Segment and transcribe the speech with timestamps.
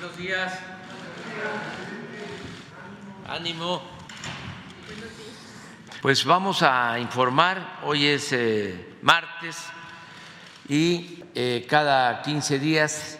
[0.00, 0.58] Buenos días.
[3.28, 3.82] Ánimo.
[6.00, 9.58] Pues vamos a informar, hoy es eh, martes
[10.70, 13.18] y eh, cada 15 días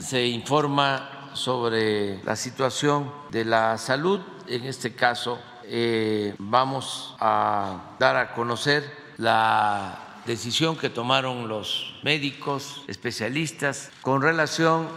[0.00, 4.20] se informa sobre la situación de la salud.
[4.48, 8.84] En este caso eh, vamos a dar a conocer
[9.16, 14.88] la decisión que tomaron los médicos especialistas con relación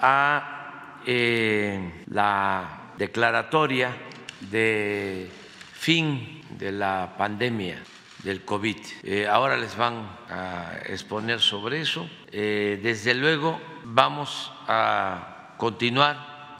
[0.00, 3.96] a la declaratoria
[4.40, 5.30] de
[5.72, 7.82] fin de la pandemia
[8.22, 8.76] del COVID.
[9.02, 12.08] Eh, ahora les van a exponer sobre eso.
[12.30, 16.58] Eh, desde luego vamos a continuar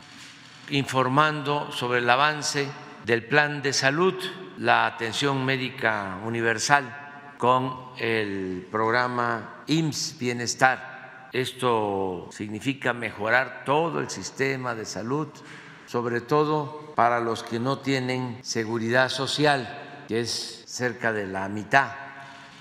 [0.71, 2.69] informando sobre el avance
[3.05, 4.15] del plan de salud,
[4.59, 10.90] la atención médica universal con el programa IMSS Bienestar.
[11.33, 15.29] Esto significa mejorar todo el sistema de salud,
[15.87, 21.93] sobre todo para los que no tienen seguridad social que es cerca de la mitad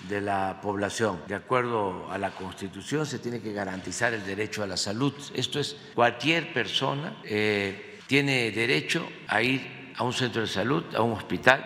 [0.07, 1.21] de la población.
[1.27, 5.13] De acuerdo a la Constitución se tiene que garantizar el derecho a la salud.
[5.33, 11.01] Esto es, cualquier persona eh, tiene derecho a ir a un centro de salud, a
[11.01, 11.66] un hospital,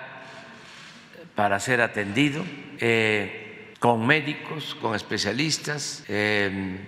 [1.35, 2.43] para ser atendido
[2.79, 3.42] eh,
[3.83, 6.05] con médicos, con especialistas.
[6.07, 6.79] Eh,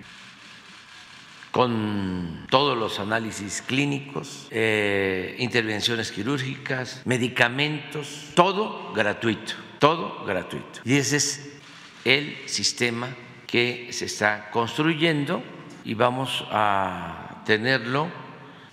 [1.51, 10.81] con todos los análisis clínicos, eh, intervenciones quirúrgicas, medicamentos, todo gratuito, todo gratuito.
[10.83, 11.59] Y ese es
[12.03, 13.07] el sistema
[13.47, 15.43] que se está construyendo
[15.85, 18.09] y vamos a tenerlo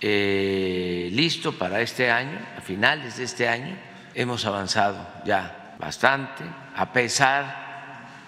[0.01, 3.77] eh, listo para este año, a finales de este año.
[4.13, 6.43] Hemos avanzado ya bastante,
[6.75, 7.62] a pesar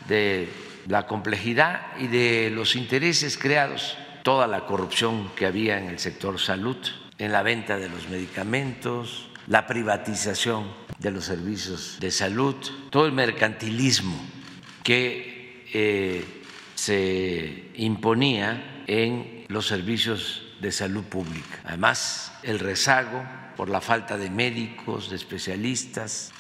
[0.08, 0.50] de
[0.88, 6.40] la complejidad y de los intereses creados toda la corrupción que había en el sector
[6.40, 6.78] salud,
[7.18, 12.56] en la venta de los medicamentos, la privatización de los servicios de salud,
[12.90, 14.20] todo el mercantilismo
[14.84, 16.26] que eh,
[16.74, 21.60] se imponía en los servicios de salud pública.
[21.66, 23.24] Además, el rezago
[23.56, 26.32] por la falta de médicos, de especialistas,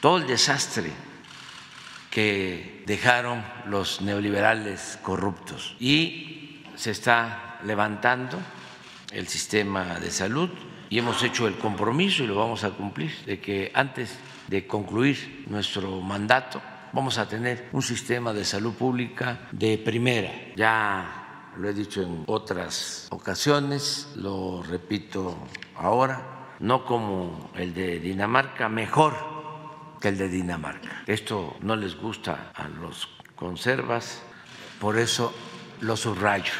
[0.00, 0.90] todo el desastre
[2.14, 5.74] que dejaron los neoliberales corruptos.
[5.80, 8.38] Y se está levantando
[9.10, 10.48] el sistema de salud
[10.88, 14.16] y hemos hecho el compromiso y lo vamos a cumplir de que antes
[14.46, 20.30] de concluir nuestro mandato vamos a tener un sistema de salud pública de primera.
[20.54, 25.36] Ya lo he dicho en otras ocasiones, lo repito
[25.74, 29.33] ahora, no como el de Dinamarca, mejor
[30.08, 31.02] el de Dinamarca.
[31.06, 34.22] Esto no les gusta a los conservas,
[34.80, 35.34] por eso
[35.80, 36.52] lo subrayo.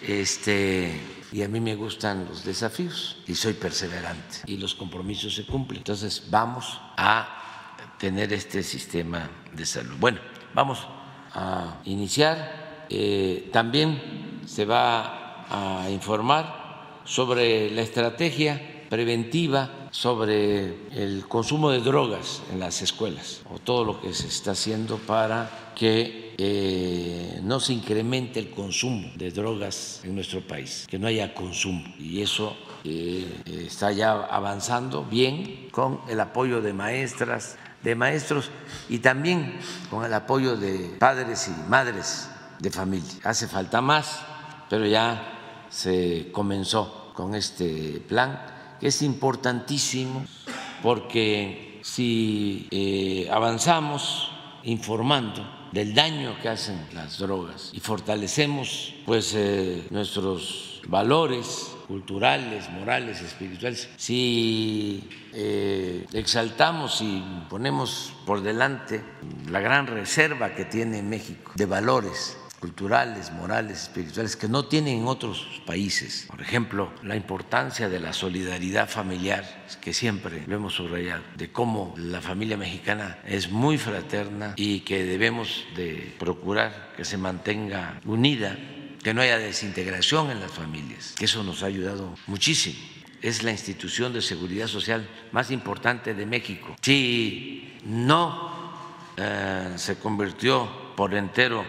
[0.00, 1.00] Este,
[1.32, 5.78] y a mí me gustan los desafíos y soy perseverante y los compromisos se cumplen.
[5.78, 9.96] Entonces vamos a tener este sistema de salud.
[9.98, 10.20] Bueno,
[10.54, 10.86] vamos
[11.32, 12.86] a iniciar.
[12.88, 22.42] Eh, también se va a informar sobre la estrategia preventiva sobre el consumo de drogas
[22.52, 27.72] en las escuelas o todo lo que se está haciendo para que eh, no se
[27.72, 31.82] incremente el consumo de drogas en nuestro país, que no haya consumo.
[31.98, 38.50] Y eso eh, está ya avanzando bien con el apoyo de maestras, de maestros
[38.88, 39.58] y también
[39.90, 42.28] con el apoyo de padres y madres
[42.60, 43.14] de familia.
[43.24, 44.20] Hace falta más,
[44.68, 50.24] pero ya se comenzó con este plan es importantísimo
[50.82, 54.30] porque si eh, avanzamos
[54.64, 63.22] informando del daño que hacen las drogas y fortalecemos pues eh, nuestros valores culturales, morales,
[63.22, 69.02] espirituales, si eh, exaltamos y ponemos por delante
[69.50, 75.06] la gran reserva que tiene México de valores culturales, morales, espirituales que no tienen en
[75.06, 76.26] otros países.
[76.28, 81.94] Por ejemplo, la importancia de la solidaridad familiar, que siempre lo hemos subrayado, de cómo
[81.96, 88.56] la familia mexicana es muy fraterna y que debemos de procurar que se mantenga unida,
[89.02, 92.78] que no haya desintegración en las familias, que eso nos ha ayudado muchísimo.
[93.22, 96.76] Es la institución de seguridad social más importante de México.
[96.82, 98.72] Si no
[99.16, 101.64] eh, se convirtió por entero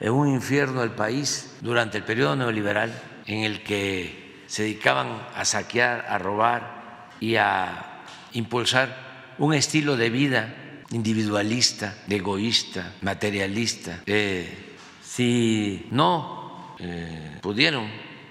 [0.00, 2.92] en un infierno el país durante el periodo neoliberal
[3.26, 8.02] en el que se dedicaban a saquear, a robar y a
[8.32, 10.54] impulsar un estilo de vida
[10.90, 14.00] individualista, egoísta, materialista.
[15.02, 17.88] si no eh, pudieron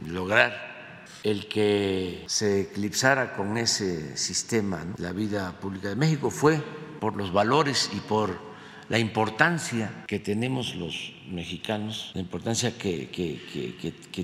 [0.08, 6.62] lograr el que se eclipsara con ese sistema la vida pública de México fue
[7.00, 8.55] por los valores y por
[8.90, 13.10] la importancia que tenemos los mexicanos, la importancia que,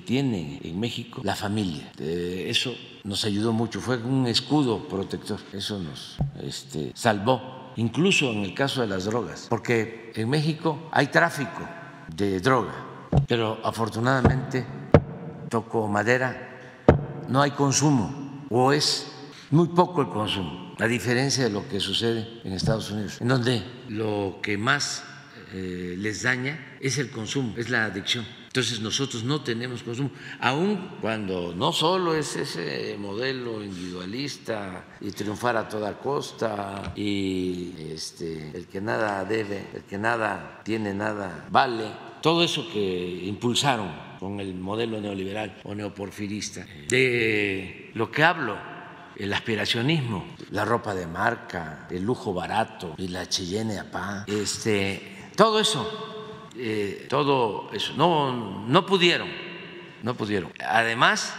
[0.06, 1.92] tiene en México la familia.
[1.98, 8.54] Eso nos ayudó mucho, fue un escudo protector, eso nos este, salvó, incluso en el
[8.54, 11.68] caso de las drogas, porque en México hay tráfico
[12.16, 12.74] de droga,
[13.28, 14.66] pero afortunadamente,
[15.50, 16.50] toco madera,
[17.28, 19.12] no hay consumo o es
[19.50, 23.62] muy poco el consumo, a diferencia de lo que sucede en Estados Unidos, en donde
[23.88, 25.04] lo que más
[25.54, 28.26] eh, les daña es el consumo, es la adicción.
[28.48, 35.56] Entonces nosotros no tenemos consumo, aun cuando no solo es ese modelo individualista y triunfar
[35.56, 41.86] a toda costa y este, el que nada debe, el que nada tiene, nada vale,
[42.24, 46.66] todo eso que impulsaron con el modelo neoliberal o neoporfirista.
[46.90, 48.71] De lo que hablo,
[49.22, 55.60] el aspiracionismo, la ropa de marca, el lujo barato y la Cheyenne Apá, este, todo
[55.60, 59.30] eso, eh, todo eso, no, no pudieron,
[60.02, 60.52] no pudieron.
[60.68, 61.36] Además,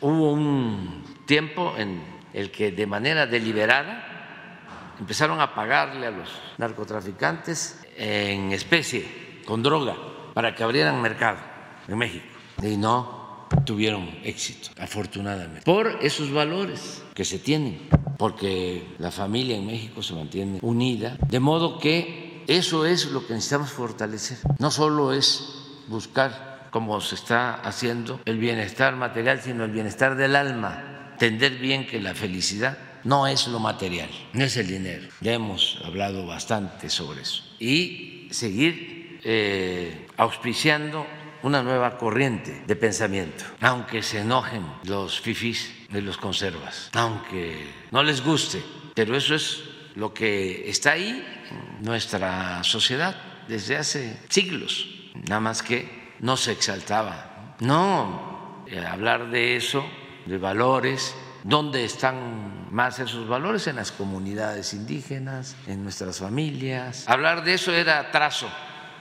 [0.00, 7.78] hubo un tiempo en el que de manera deliberada empezaron a pagarle a los narcotraficantes
[7.94, 9.96] en especie, con droga,
[10.32, 11.40] para que abrieran mercado
[11.88, 12.24] en México.
[12.62, 13.21] Y no
[13.64, 17.88] tuvieron éxito, afortunadamente, por esos valores que se tienen,
[18.18, 23.34] porque la familia en México se mantiene unida, de modo que eso es lo que
[23.34, 24.38] necesitamos fortalecer.
[24.58, 25.54] No solo es
[25.88, 31.86] buscar, como se está haciendo, el bienestar material, sino el bienestar del alma, entender bien
[31.86, 35.08] que la felicidad no es lo material, no es el dinero.
[35.20, 37.44] Ya hemos hablado bastante sobre eso.
[37.58, 41.06] Y seguir eh, auspiciando
[41.42, 48.02] una nueva corriente de pensamiento, aunque se enojen los fifís de los conservas, aunque no
[48.02, 48.62] les guste,
[48.94, 49.62] pero eso es
[49.94, 53.16] lo que está ahí en nuestra sociedad
[53.48, 54.86] desde hace siglos,
[55.28, 57.56] nada más que no se exaltaba.
[57.60, 59.84] No, eh, hablar de eso,
[60.26, 63.66] de valores, ¿Dónde están más esos valores?
[63.66, 67.08] En las comunidades indígenas, en nuestras familias.
[67.08, 68.48] Hablar de eso era atraso,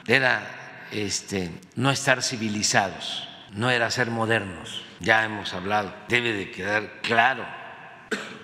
[0.07, 0.60] era
[0.91, 4.83] este, no estar civilizados, no era ser modernos.
[4.99, 7.45] Ya hemos hablado, debe de quedar claro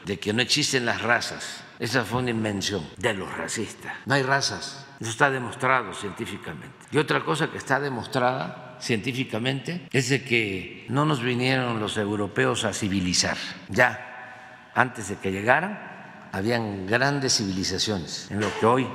[0.06, 1.64] de que no existen las razas.
[1.80, 3.94] Esa fue una invención de los racistas.
[4.06, 6.76] No hay razas, eso está demostrado científicamente.
[6.92, 12.64] Y otra cosa que está demostrada científicamente es de que no nos vinieron los europeos
[12.64, 13.38] a civilizar.
[13.70, 18.88] Ya, antes de que llegaran, habían grandes civilizaciones en lo que hoy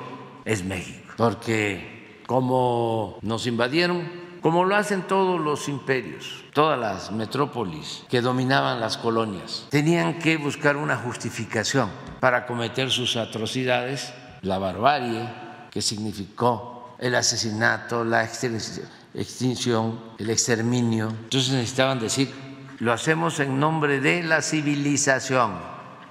[0.44, 1.14] es México.
[1.16, 2.01] Porque
[2.32, 4.08] como nos invadieron,
[4.40, 9.66] como lo hacen todos los imperios, todas las metrópolis que dominaban las colonias.
[9.68, 11.90] Tenían que buscar una justificación
[12.20, 15.28] para cometer sus atrocidades, la barbarie
[15.70, 21.08] que significó el asesinato, la extinción, el exterminio.
[21.24, 22.32] Entonces necesitaban decir,
[22.78, 25.52] lo hacemos en nombre de la civilización,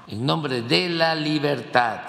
[0.08, 2.02] en nombre de la libertad.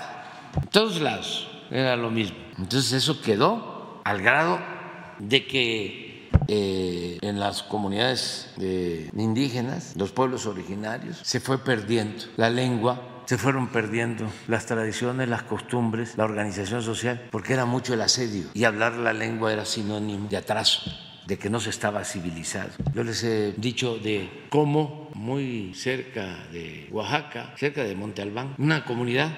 [0.54, 2.36] En todos lados era lo mismo.
[2.58, 3.71] Entonces eso quedó
[4.04, 4.58] al grado
[5.19, 8.54] de que eh, en las comunidades
[9.16, 15.44] indígenas, los pueblos originarios, se fue perdiendo la lengua, se fueron perdiendo las tradiciones, las
[15.44, 20.29] costumbres, la organización social, porque era mucho el asedio y hablar la lengua era sinónimo
[20.29, 20.91] de atraso
[21.26, 22.70] de que no se estaba civilizado.
[22.94, 28.84] Yo les he dicho de cómo muy cerca de Oaxaca, cerca de Monte Albán, una
[28.84, 29.31] comunidad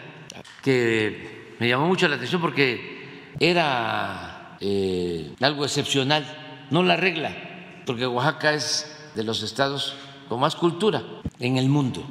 [0.62, 4.33] que me llamó mucho la atención porque era
[4.66, 6.24] eh, algo excepcional,
[6.70, 7.36] no la regla,
[7.84, 9.94] porque Oaxaca es de los estados
[10.26, 11.02] con más cultura
[11.38, 12.02] en el mundo,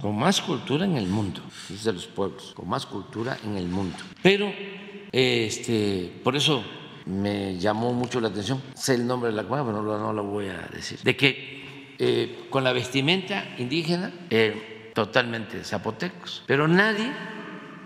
[0.00, 1.40] con más cultura en el mundo,
[1.72, 3.96] es de los pueblos, con más cultura en el mundo.
[4.20, 4.52] Pero,
[5.12, 6.64] este, por eso
[7.06, 10.48] me llamó mucho la atención, sé el nombre de la comunidad, pero no, lo voy
[10.48, 17.12] a decir, de que eh, con la vestimenta indígena, eh, totalmente zapotecos, pero nadie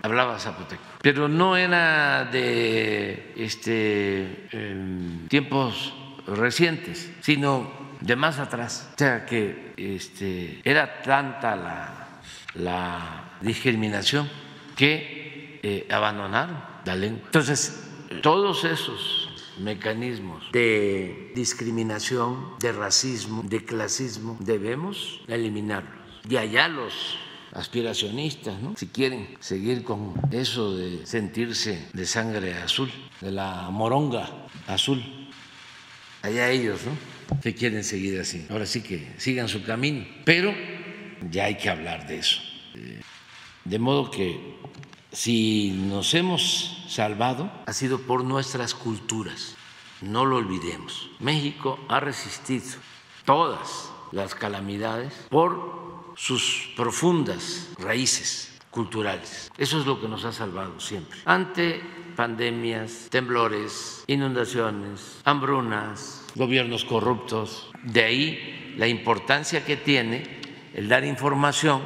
[0.01, 5.93] hablaba zapoteco, pero no era de este, em, tiempos
[6.27, 8.89] recientes, sino de más atrás.
[8.93, 14.27] O sea que este, era tanta la, discriminación
[14.75, 17.21] que eh, abandonaron la lengua.
[17.25, 17.87] Entonces,
[18.23, 25.93] todos esos mecanismos de discriminación, de racismo, de clasismo, debemos eliminarlos.
[26.23, 27.19] De allá los
[27.57, 28.75] aspiracionistas, ¿no?
[28.77, 35.03] si quieren seguir con eso de sentirse de sangre azul, de la moronga azul,
[36.21, 37.39] allá ellos, ¿no?
[37.41, 38.45] que quieren seguir así.
[38.49, 40.53] Ahora sí que sigan su camino, pero
[41.31, 42.41] ya hay que hablar de eso.
[43.65, 44.55] De modo que
[45.11, 49.55] si nos hemos salvado ha sido por nuestras culturas,
[50.01, 51.09] no lo olvidemos.
[51.19, 52.77] México ha resistido
[53.25, 59.49] todas las calamidades por sus profundas raíces culturales.
[59.57, 61.19] Eso es lo que nos ha salvado siempre.
[61.25, 61.81] Ante
[62.15, 70.23] pandemias, temblores, inundaciones, hambrunas, gobiernos corruptos, de ahí la importancia que tiene
[70.73, 71.81] el dar información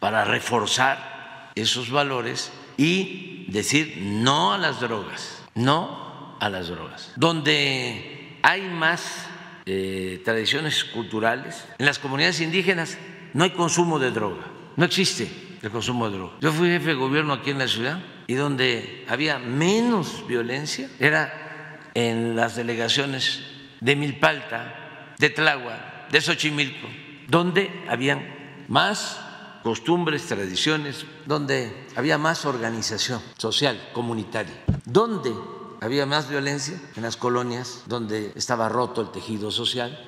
[0.00, 7.12] para reforzar esos valores y decir no a las drogas, no a las drogas.
[7.16, 9.26] Donde hay más
[9.64, 12.98] eh, tradiciones culturales, en las comunidades indígenas
[13.34, 14.44] no hay consumo de droga,
[14.76, 15.30] no existe
[15.62, 16.34] el consumo de droga.
[16.40, 21.80] Yo fui jefe de gobierno aquí en la ciudad y donde había menos violencia era
[21.94, 23.40] en las delegaciones
[23.80, 26.88] de Milpalta, de Tláhuac, de Xochimilco,
[27.28, 28.26] donde habían
[28.68, 29.20] más
[29.62, 35.32] costumbres, tradiciones, donde había más organización social, comunitaria, donde
[35.80, 39.98] había más violencia en las colonias, donde estaba roto el tejido social,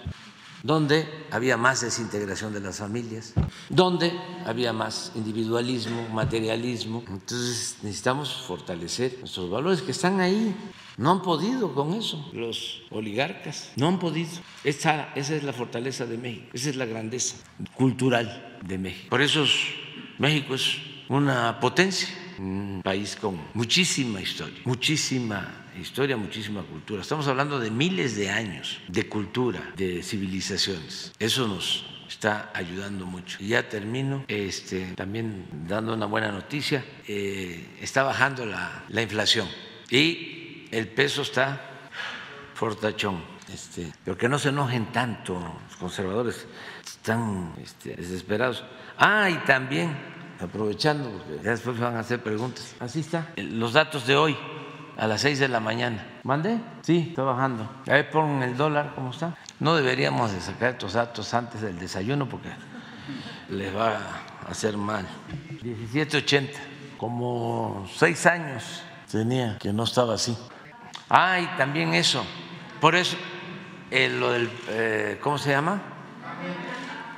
[0.64, 3.34] donde había más desintegración de las familias,
[3.68, 4.10] donde
[4.46, 7.04] había más individualismo, materialismo.
[7.06, 10.56] Entonces necesitamos fortalecer nuestros valores que están ahí.
[10.96, 14.30] No han podido con eso los oligarcas, no han podido.
[14.64, 17.36] Esa, es la fortaleza de México, esa es la grandeza
[17.74, 19.10] cultural de México.
[19.10, 19.44] Por eso
[20.18, 20.78] México es
[21.10, 27.02] una potencia, un país con muchísima historia, muchísima historia, muchísima cultura.
[27.02, 31.12] Estamos hablando de miles de años de cultura, de civilizaciones.
[31.18, 33.38] Eso nos está ayudando mucho.
[33.40, 36.84] Y ya termino este, también dando una buena noticia.
[37.06, 39.48] Eh, está bajando la, la, inflación
[39.90, 41.60] y el peso está
[42.54, 43.34] fortachón.
[43.52, 46.46] Este, pero que no se enojen tanto los conservadores,
[46.84, 48.64] están este, desesperados.
[48.96, 49.94] Ah, y también,
[50.40, 54.36] aprovechando, porque ya después van a hacer preguntas, así está, los datos de hoy
[54.96, 56.04] a las 6 de la mañana.
[56.22, 56.58] ¿Mande?
[56.82, 57.68] Sí, está bajando.
[57.88, 59.36] A ver, pon el dólar, ¿cómo está?
[59.60, 62.50] No deberíamos de sacar estos datos antes del desayuno porque
[63.48, 63.96] les va
[64.46, 65.06] a hacer mal.
[65.62, 66.50] 17.80,
[66.98, 70.36] como seis años tenía que no estaba así.
[71.08, 72.24] Ah, y también eso.
[72.80, 73.16] Por eso,
[73.90, 75.80] eh, lo del, eh, ¿cómo se llama?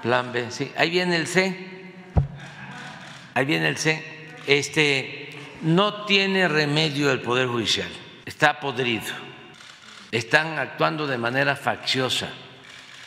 [0.02, 0.72] Plan B, sí.
[0.76, 1.94] Ahí viene el C.
[3.34, 4.04] Ahí viene el C.
[4.46, 5.25] Este
[5.62, 7.88] no tiene remedio el Poder Judicial,
[8.24, 9.12] está podrido,
[10.12, 12.28] están actuando de manera facciosa.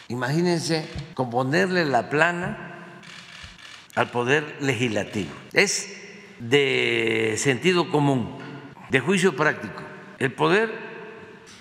[0.07, 3.01] Imagínense componerle la plana
[3.95, 5.31] al Poder Legislativo.
[5.53, 5.95] Es
[6.39, 8.37] de sentido común,
[8.89, 9.83] de juicio práctico.
[10.17, 10.89] El Poder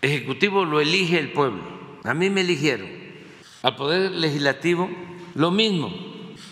[0.01, 2.89] Ejecutivo lo elige el pueblo, a mí me eligieron.
[3.63, 4.89] Al Poder Legislativo
[5.35, 5.93] lo mismo,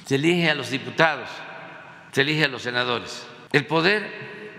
[0.04, 1.28] se elige a los diputados,
[2.10, 3.26] se elige a los senadores.
[3.56, 4.06] El Poder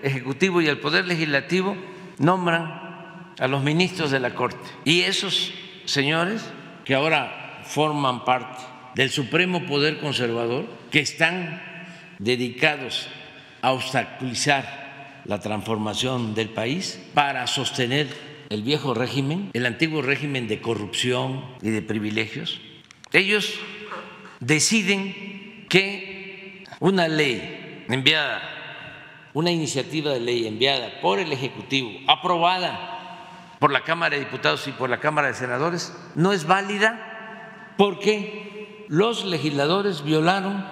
[0.01, 1.77] Ejecutivo y el Poder Legislativo
[2.17, 4.57] nombran a los ministros de la Corte.
[4.85, 5.53] Y esos
[5.85, 6.43] señores
[6.83, 8.63] que ahora forman parte
[8.95, 11.61] del Supremo Poder Conservador, que están
[12.17, 13.07] dedicados
[13.61, 18.07] a obstaculizar la transformación del país para sostener
[18.49, 22.59] el viejo régimen, el antiguo régimen de corrupción y de privilegios,
[23.13, 23.59] ellos
[24.39, 28.56] deciden que una ley enviada
[29.37, 34.71] una iniciativa de ley enviada por el Ejecutivo, aprobada por la Cámara de Diputados y
[34.71, 40.65] por la Cámara de Senadores, no es válida porque los legisladores violaron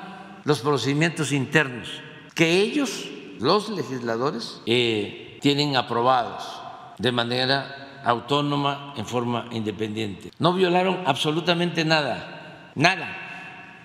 [0.45, 2.01] los procedimientos internos
[2.33, 3.05] que ellos,
[3.39, 6.59] los legisladores, eh, tienen aprobados
[6.97, 10.31] de manera autónoma, en forma independiente.
[10.39, 13.15] No violaron absolutamente nada, nada.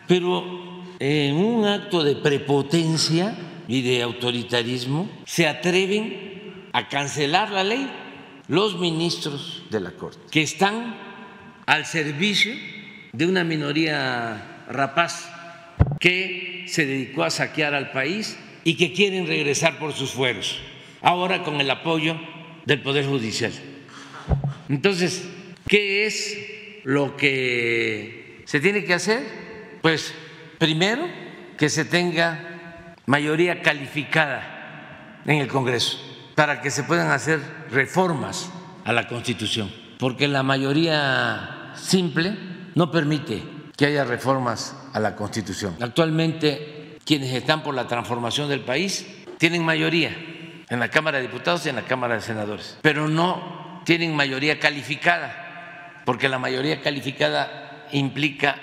[0.08, 0.42] Pero
[0.98, 3.36] en un acto de prepotencia,
[3.70, 7.88] y de autoritarismo, se atreven a cancelar la ley
[8.48, 10.96] los ministros de la Corte, que están
[11.66, 12.52] al servicio
[13.12, 15.30] de una minoría rapaz
[16.00, 20.60] que se dedicó a saquear al país y que quieren regresar por sus fueros,
[21.00, 22.18] ahora con el apoyo
[22.66, 23.52] del Poder Judicial.
[24.68, 25.28] Entonces,
[25.68, 26.36] ¿qué es
[26.82, 29.22] lo que se tiene que hacer?
[29.80, 30.12] Pues
[30.58, 31.06] primero
[31.56, 32.49] que se tenga
[33.10, 35.98] mayoría calificada en el Congreso
[36.36, 38.52] para que se puedan hacer reformas
[38.84, 42.36] a la Constitución, porque la mayoría simple
[42.76, 43.42] no permite
[43.76, 45.74] que haya reformas a la Constitución.
[45.80, 49.04] Actualmente quienes están por la transformación del país
[49.38, 50.16] tienen mayoría
[50.68, 54.60] en la Cámara de Diputados y en la Cámara de Senadores, pero no tienen mayoría
[54.60, 58.54] calificada porque la mayoría calificada implica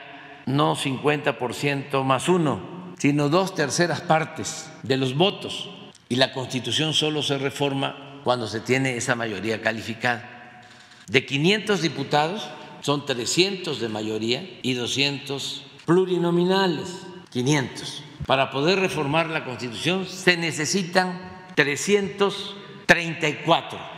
[0.46, 5.70] no 50% más uno, sino dos terceras partes de los votos.
[6.10, 10.64] Y la Constitución solo se reforma cuando se tiene esa mayoría calificada.
[11.08, 12.50] De 500 diputados
[12.82, 18.04] son 300 de mayoría y 200 plurinominales, 500.
[18.26, 23.98] Para poder reformar la Constitución se necesitan 334.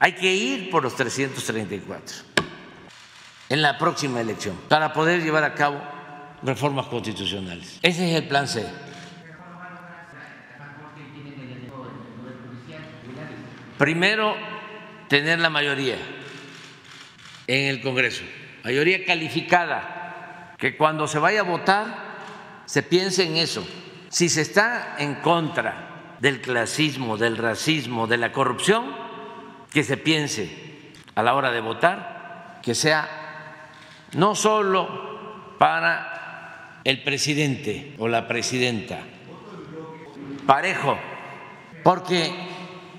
[0.00, 2.16] Hay que ir por los 334
[3.48, 5.80] en la próxima elección para poder llevar a cabo
[6.42, 7.78] reformas constitucionales.
[7.82, 8.66] Ese es el plan C.
[13.78, 14.34] Primero,
[15.08, 15.96] tener la mayoría
[17.46, 18.24] en el Congreso,
[18.64, 22.08] mayoría calificada, que cuando se vaya a votar
[22.66, 23.66] se piense en eso.
[24.08, 28.92] Si se está en contra del clasismo, del racismo, de la corrupción,
[29.72, 32.18] que se piense a la hora de votar
[32.62, 33.08] que sea
[34.12, 36.17] no solo para
[36.84, 39.00] el presidente o la presidenta,
[40.46, 40.98] parejo,
[41.82, 42.30] porque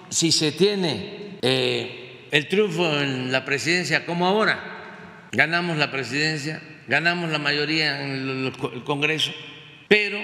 [0.09, 7.29] si se tiene eh, el triunfo en la presidencia como ahora, ganamos la presidencia, ganamos
[7.29, 9.31] la mayoría en el Congreso,
[9.87, 10.19] pero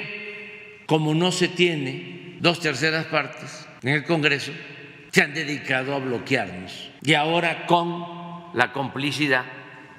[0.86, 4.52] como no se tiene dos terceras partes en el Congreso,
[5.12, 6.92] se han dedicado a bloquearnos.
[7.02, 8.06] Y ahora con
[8.54, 9.46] la complicidad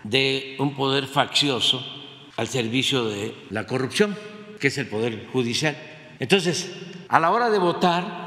[0.05, 2.06] de un poder faccioso
[2.37, 4.16] al servicio de la corrupción,
[4.61, 5.76] que es el poder judicial.
[6.19, 6.71] Entonces,
[7.09, 8.26] a la hora de votar,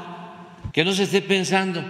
[0.72, 1.82] que no se esté pensando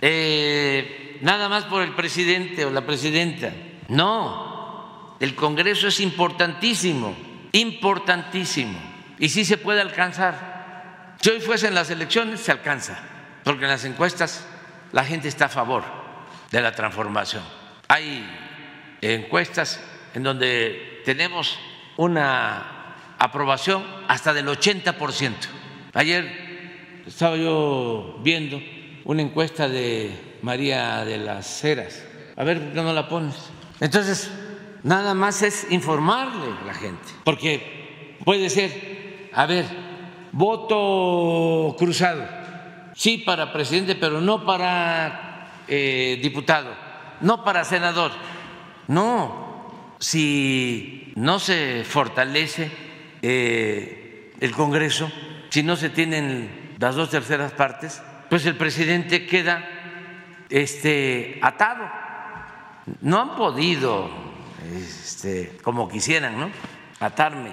[0.00, 3.52] eh, nada más por el presidente o la presidenta.
[3.88, 7.16] No, el Congreso es importantísimo,
[7.52, 8.78] importantísimo,
[9.18, 11.16] y sí se puede alcanzar.
[11.20, 12.98] Si hoy fuesen las elecciones, se alcanza,
[13.44, 14.46] porque en las encuestas
[14.92, 15.84] la gente está a favor
[16.50, 17.42] de la transformación.
[17.88, 18.28] Hay
[19.00, 19.80] encuestas
[20.16, 21.58] en donde tenemos
[21.98, 25.34] una aprobación hasta del 80%.
[25.92, 28.58] Ayer estaba yo viendo
[29.04, 32.02] una encuesta de María de las Heras.
[32.34, 33.36] A ver, ¿por qué no la pones?
[33.78, 34.30] Entonces,
[34.82, 39.66] nada más es informarle a la gente, porque puede ser, a ver,
[40.32, 42.26] voto cruzado,
[42.94, 46.70] sí para presidente, pero no para eh, diputado,
[47.20, 48.12] no para senador
[48.88, 49.45] no,
[50.06, 52.70] si no se fortalece
[53.22, 55.10] eh, el Congreso,
[55.50, 59.68] si no se tienen las dos terceras partes, pues el presidente queda
[60.48, 61.90] este, atado.
[63.00, 64.08] No han podido,
[64.76, 66.50] este, como quisieran, ¿no?
[67.00, 67.50] atarme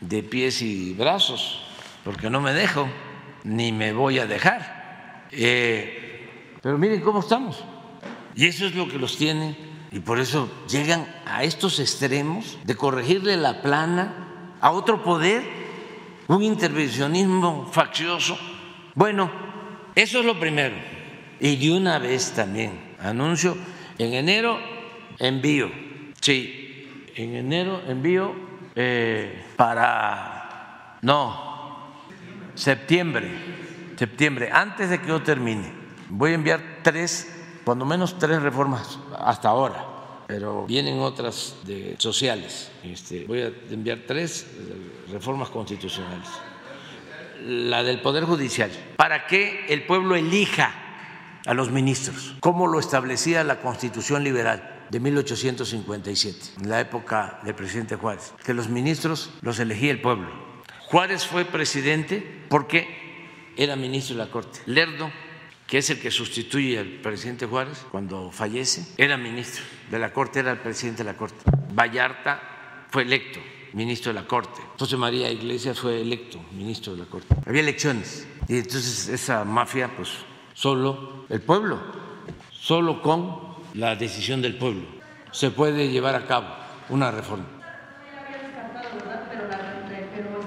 [0.00, 1.64] de pies y brazos,
[2.02, 2.88] porque no me dejo,
[3.44, 5.28] ni me voy a dejar.
[5.30, 7.62] Eh, pero miren cómo estamos.
[8.34, 12.74] Y eso es lo que los tiene y por eso llegan a estos extremos de
[12.74, 15.42] corregirle la plana a otro poder,
[16.28, 18.38] un intervencionismo faccioso.
[18.94, 19.30] Bueno,
[19.94, 20.74] eso es lo primero.
[21.40, 23.56] Y de una vez también anuncio,
[23.98, 24.58] en enero
[25.18, 25.70] envío,
[26.20, 28.34] sí, en enero envío
[28.74, 31.92] eh, para, no,
[32.54, 33.30] septiembre,
[33.96, 35.70] septiembre, antes de que yo termine,
[36.08, 42.70] voy a enviar tres cuando menos tres reformas hasta ahora, pero vienen otras de sociales.
[42.82, 46.28] Este, voy a enviar tres eh, reformas constitucionales.
[47.46, 50.72] La del Poder Judicial, para que el pueblo elija
[51.44, 57.54] a los ministros, como lo establecía la Constitución liberal de 1857, en la época del
[57.54, 60.30] presidente Juárez, que los ministros los elegía el pueblo.
[60.86, 63.02] Juárez fue presidente porque
[63.56, 64.60] era ministro de la Corte.
[64.66, 65.10] Lerdo
[65.72, 70.40] que es el que sustituye al presidente Juárez cuando fallece, era ministro de la Corte,
[70.40, 71.50] era el presidente de la Corte.
[71.74, 73.40] Vallarta fue electo
[73.72, 74.60] ministro de la Corte.
[74.78, 77.34] José María Iglesias fue electo ministro de la Corte.
[77.46, 80.10] Había elecciones y entonces esa mafia, pues
[80.52, 81.80] solo el pueblo,
[82.50, 84.84] solo con la decisión del pueblo
[85.30, 86.48] se puede llevar a cabo
[86.90, 87.46] una reforma.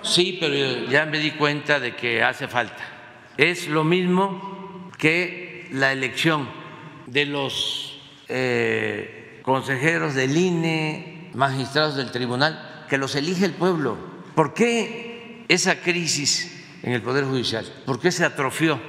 [0.03, 2.83] Sí, pero ya me di cuenta de que hace falta.
[3.37, 4.54] Es lo mismo
[4.97, 6.47] que la elección
[7.07, 13.97] de los eh, consejeros del INE, magistrados del tribunal, que los elige el pueblo.
[14.35, 17.65] ¿Por qué esa crisis en el Poder Judicial?
[17.85, 18.79] ¿Por qué se atrofió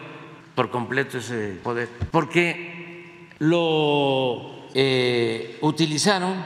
[0.54, 1.88] por completo ese poder?
[2.10, 6.42] Porque lo eh, utilizaron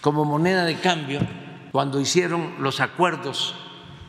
[0.00, 1.20] como moneda de cambio
[1.72, 3.54] cuando hicieron los acuerdos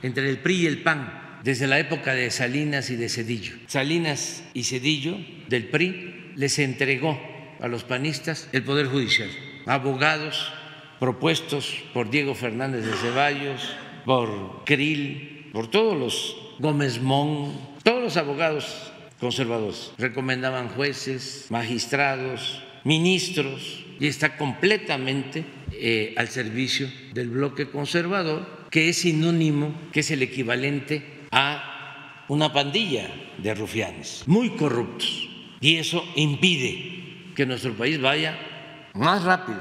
[0.02, 3.56] entre el PRI y el PAN desde la época de Salinas y de Cedillo.
[3.68, 7.20] Salinas y Cedillo del PRI les entregó
[7.60, 9.30] a los panistas el Poder Judicial.
[9.66, 10.52] Abogados
[11.00, 13.76] propuestos por Diego Fernández de Ceballos,
[14.06, 19.92] por Krill, por todos los Gómez Mon, todos los abogados conservadores.
[19.98, 28.98] Recomendaban jueces, magistrados, ministros y está completamente eh, al servicio del bloque conservador, que es
[28.98, 35.30] sinónimo, que es el equivalente a una pandilla de rufianes muy corruptos.
[35.60, 38.38] Y eso impide que nuestro país vaya
[38.94, 39.60] más rápido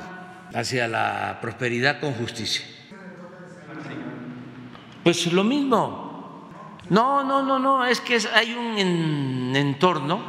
[0.54, 2.64] hacia la prosperidad con justicia.
[5.02, 6.08] Pues lo mismo.
[6.88, 10.20] No, no, no, no, es que hay un entorno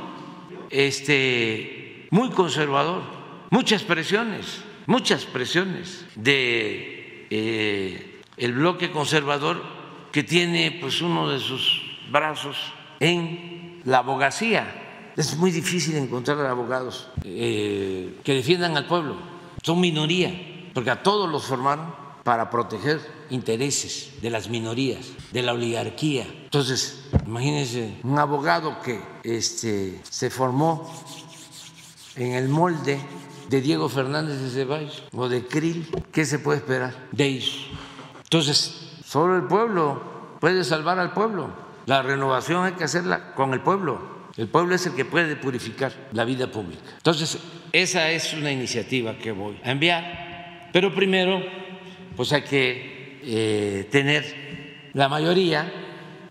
[0.70, 3.02] este, muy conservador,
[3.50, 9.81] muchas presiones, muchas presiones de eh, el bloque conservador
[10.12, 12.58] que tiene pues uno de sus brazos
[13.00, 15.14] en la abogacía.
[15.18, 19.18] Es muy difícil encontrar abogados eh, que defiendan al pueblo,
[19.62, 21.94] son minoría, porque a todos los formaron
[22.24, 26.26] para proteger intereses de las minorías, de la oligarquía.
[26.44, 30.92] Entonces, imagínense un abogado que este, se formó
[32.16, 33.00] en el molde
[33.50, 37.68] de Diego Fernández de Ceballos o de Krill, ¿qué se puede esperar de ellos?
[38.24, 40.02] Entonces, solo el pueblo
[40.40, 41.50] puede salvar al pueblo.
[41.86, 44.30] La renovación hay que hacerla con el pueblo.
[44.38, 46.82] El pueblo es el que puede purificar la vida pública.
[46.96, 47.38] Entonces,
[47.74, 50.70] esa es una iniciativa que voy a enviar.
[50.72, 51.42] Pero primero
[52.16, 55.70] pues hay que eh, tener la mayoría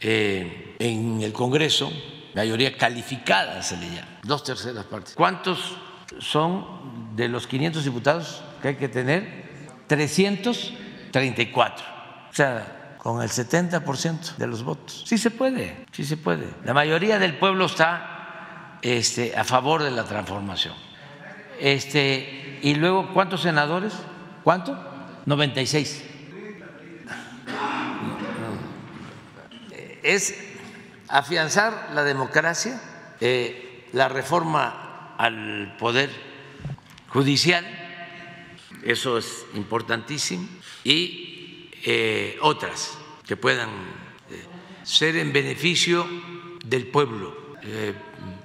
[0.01, 1.93] eh, en el Congreso,
[2.35, 5.15] mayoría calificada se le llama, dos terceras partes.
[5.15, 5.77] ¿Cuántos
[6.19, 9.51] son de los 500 diputados que hay que tener?
[9.87, 12.00] 334.
[12.31, 15.05] O sea, con el 70% de los votos.
[15.07, 16.47] Sí se puede, sí se puede.
[16.65, 20.75] La mayoría del pueblo está este, a favor de la transformación.
[21.59, 23.95] Este, y luego, ¿cuántos senadores?
[24.45, 24.79] ¿Cuánto?
[25.27, 26.05] 96.
[30.03, 30.35] Es
[31.09, 32.81] afianzar la democracia,
[33.21, 36.11] eh, la reforma al poder
[37.09, 37.67] judicial,
[38.85, 40.49] eso es importantísimo,
[40.85, 41.30] y
[41.85, 44.45] eh, otras que puedan eh,
[44.83, 46.07] ser en beneficio
[46.65, 47.39] del pueblo.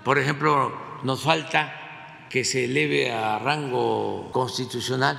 [0.04, 5.18] por ejemplo, nos falta que se eleve a rango constitucional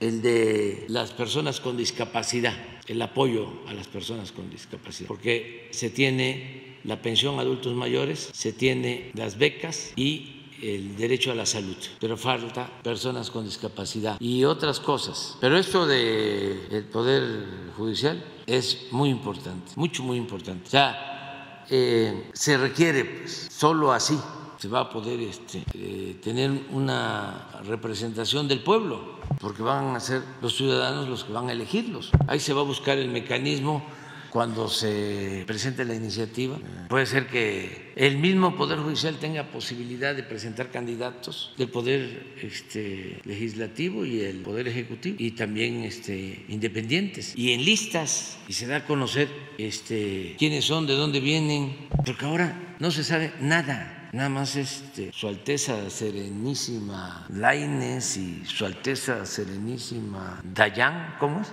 [0.00, 2.54] el de las personas con discapacidad,
[2.86, 8.30] el apoyo a las personas con discapacidad, porque se tiene la pensión a adultos mayores,
[8.32, 14.16] se tiene las becas y el derecho a la salud, pero falta personas con discapacidad
[14.20, 15.36] y otras cosas.
[15.40, 20.66] Pero esto del Poder Judicial es muy importante, mucho, muy importante.
[20.66, 24.18] O sea, eh, se requiere pues, solo así
[24.60, 30.22] se va a poder este, eh, tener una representación del pueblo, porque van a ser
[30.42, 32.10] los ciudadanos los que van a elegirlos.
[32.28, 33.82] Ahí se va a buscar el mecanismo
[34.30, 36.58] cuando se presente la iniciativa.
[36.88, 43.20] Puede ser que el mismo Poder Judicial tenga posibilidad de presentar candidatos del Poder este,
[43.24, 48.76] Legislativo y el Poder Ejecutivo y también este, independientes y en listas y se da
[48.76, 54.28] a conocer este, quiénes son, de dónde vienen, porque ahora no se sabe nada Nada
[54.28, 61.52] más este, Su Alteza Serenísima Laines y Su Alteza Serenísima Dayan, ¿cómo es?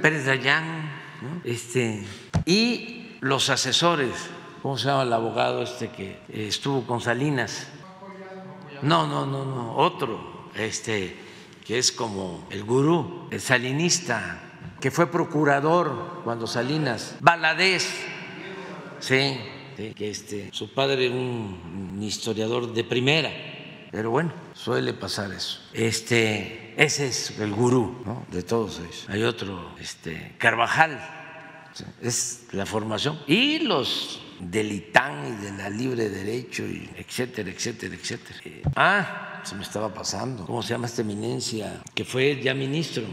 [0.00, 1.01] Pérez Dayan,
[1.44, 2.04] este,
[2.46, 4.12] y los asesores,
[4.62, 7.68] ¿cómo se llama el abogado este que estuvo con Salinas?
[8.82, 11.16] No, no, no, no, otro, este,
[11.64, 14.40] que es como el gurú, el salinista,
[14.80, 17.88] que fue procurador cuando Salinas, Baladés,
[18.98, 19.38] sí,
[19.76, 23.30] que este, su padre un, historiador de primera,
[23.92, 25.60] pero bueno, suele pasar eso.
[25.74, 29.04] Este, ese es el gurú de todos ellos.
[29.08, 30.98] Hay otro, este, Carvajal,
[32.00, 33.20] es la formación.
[33.26, 38.40] Y los del ITAN y de la libre derecho, y etcétera, etcétera, etcétera.
[38.76, 40.46] ah, se me estaba pasando.
[40.46, 41.82] ¿Cómo se llama esta eminencia?
[41.94, 43.04] Que fue ya ministro.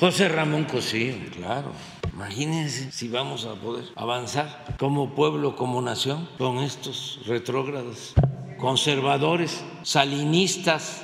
[0.00, 1.72] José Ramón Cosío, claro.
[2.14, 8.14] Imagínense si vamos a poder avanzar como pueblo, como nación, con estos retrógrados,
[8.58, 11.02] conservadores, salinistas.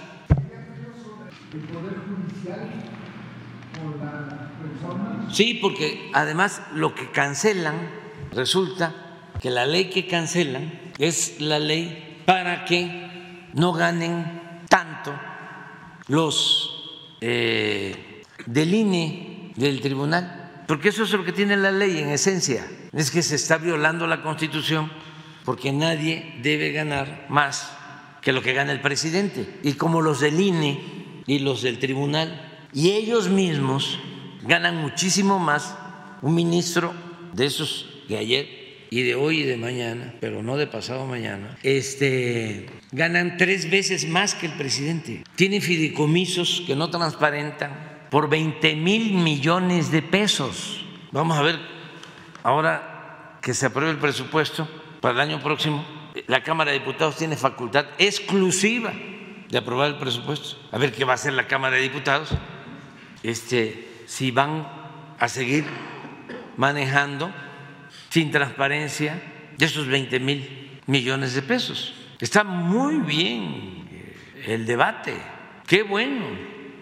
[5.30, 7.90] Sí, porque además lo que cancelan,
[8.32, 8.94] resulta
[9.40, 15.12] que la ley que cancelan es la ley para que no ganen tanto
[16.08, 22.66] los eh, del del tribunal porque eso es lo que tiene la ley en esencia,
[22.92, 24.90] es que se está violando la Constitución
[25.44, 27.72] porque nadie debe ganar más
[28.20, 29.46] que lo que gana el presidente.
[29.62, 30.80] Y como los del INE
[31.26, 33.98] y los del tribunal, y ellos mismos
[34.42, 35.76] ganan muchísimo más,
[36.22, 36.92] un ministro
[37.32, 41.56] de esos de ayer y de hoy y de mañana, pero no de pasado mañana,
[41.62, 45.24] este, ganan tres veces más que el presidente.
[45.34, 50.84] Tienen fideicomisos que no transparentan por 20 mil millones de pesos.
[51.10, 51.58] Vamos a ver,
[52.42, 54.68] ahora que se apruebe el presupuesto
[55.02, 55.84] para el año próximo,
[56.28, 58.92] la Cámara de Diputados tiene facultad exclusiva
[59.48, 60.56] de aprobar el presupuesto.
[60.70, 62.30] A ver qué va a hacer la Cámara de Diputados,
[63.24, 64.66] este, si van
[65.18, 65.64] a seguir
[66.56, 67.32] manejando
[68.10, 69.20] sin transparencia
[69.58, 71.94] de esos 20 mil millones de pesos.
[72.20, 74.14] Está muy bien
[74.46, 75.16] el debate,
[75.66, 76.26] qué bueno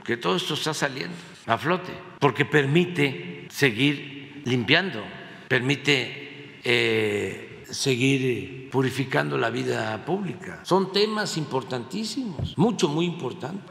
[0.04, 5.02] que todo esto está saliendo a flote, porque permite seguir limpiando,
[5.48, 10.60] permite eh, seguir purificando la vida pública.
[10.64, 13.70] Son temas importantísimos, mucho, muy importantes.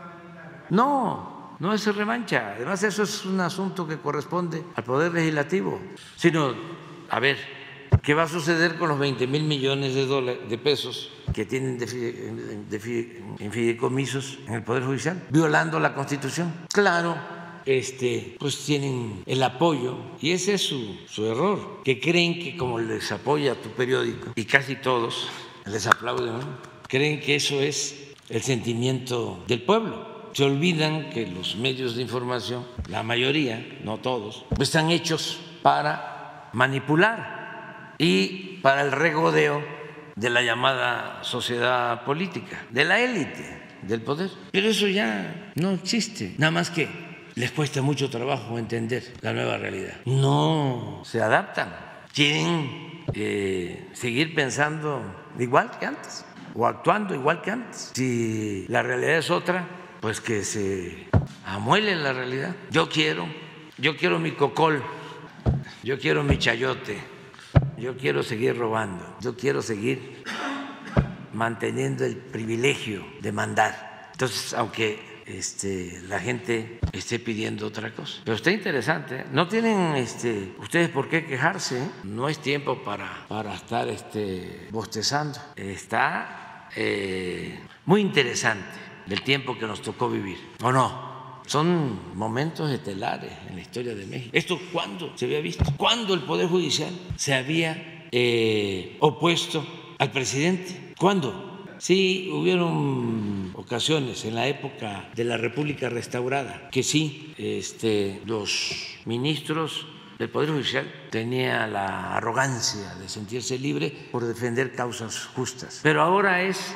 [0.69, 2.53] No, no es revancha.
[2.55, 5.79] Además, eso es un asunto que corresponde al Poder Legislativo.
[6.15, 6.53] Sino,
[7.09, 7.37] a ver,
[8.01, 11.79] ¿qué va a suceder con los 20 mil millones de, dólares, de pesos que tienen
[11.81, 15.23] en fideicomisos en el Poder Judicial?
[15.29, 16.53] Violando la Constitución.
[16.71, 17.17] Claro,
[17.77, 22.79] este, pues tienen el apoyo, y ese es su, su error, que creen que como
[22.79, 25.29] les apoya tu periódico, y casi todos
[25.65, 26.39] les aplauden,
[26.87, 32.65] creen que eso es el sentimiento del pueblo se olvidan que los medios de información,
[32.87, 39.63] la mayoría, no todos, están hechos para manipular y para el regodeo
[40.15, 44.29] de la llamada sociedad política, de la élite del poder.
[44.51, 47.08] Pero eso ya no existe, nada más que
[47.39, 49.93] les cuesta mucho trabajo entender la nueva realidad.
[50.03, 51.73] No se adaptan,
[52.13, 55.01] quieren eh, seguir pensando
[55.39, 57.91] igual que antes o actuando igual que antes.
[57.93, 59.65] Si la realidad es otra,
[60.01, 61.07] pues que se
[61.45, 62.53] amuele la realidad.
[62.71, 63.25] Yo quiero,
[63.77, 64.83] yo quiero mi cocol,
[65.81, 66.97] yo quiero mi chayote,
[67.77, 70.25] yo quiero seguir robando, yo quiero seguir
[71.31, 74.09] manteniendo el privilegio de mandar.
[74.11, 78.21] Entonces, aunque este, la gente esté pidiendo otra cosa.
[78.23, 79.17] Pero está interesante.
[79.17, 79.25] ¿eh?
[79.31, 81.79] No tienen este, ustedes por qué quejarse.
[81.79, 81.87] ¿eh?
[82.03, 85.39] No es tiempo para, para estar este, bostezando.
[85.55, 90.37] Está eh, muy interesante el tiempo que nos tocó vivir.
[90.61, 91.39] ¿O no?
[91.45, 94.29] Son momentos estelares en la historia de México.
[94.33, 95.63] ¿Esto cuándo se había visto?
[95.77, 98.07] ¿Cuándo el Poder Judicial se había
[98.99, 99.65] opuesto
[99.97, 100.93] al presidente?
[100.99, 101.48] ¿Cuándo?
[101.79, 109.87] Sí, hubieron ocasiones en la época de la República restaurada que sí, este, los ministros
[110.19, 115.79] del Poder Judicial tenían la arrogancia de sentirse libre por defender causas justas.
[115.81, 116.75] Pero ahora es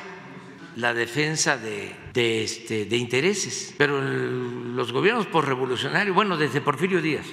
[0.76, 3.74] la defensa de, este, de intereses.
[3.76, 7.26] Pero los gobiernos por revolucionarios, bueno, desde Porfirio Díaz,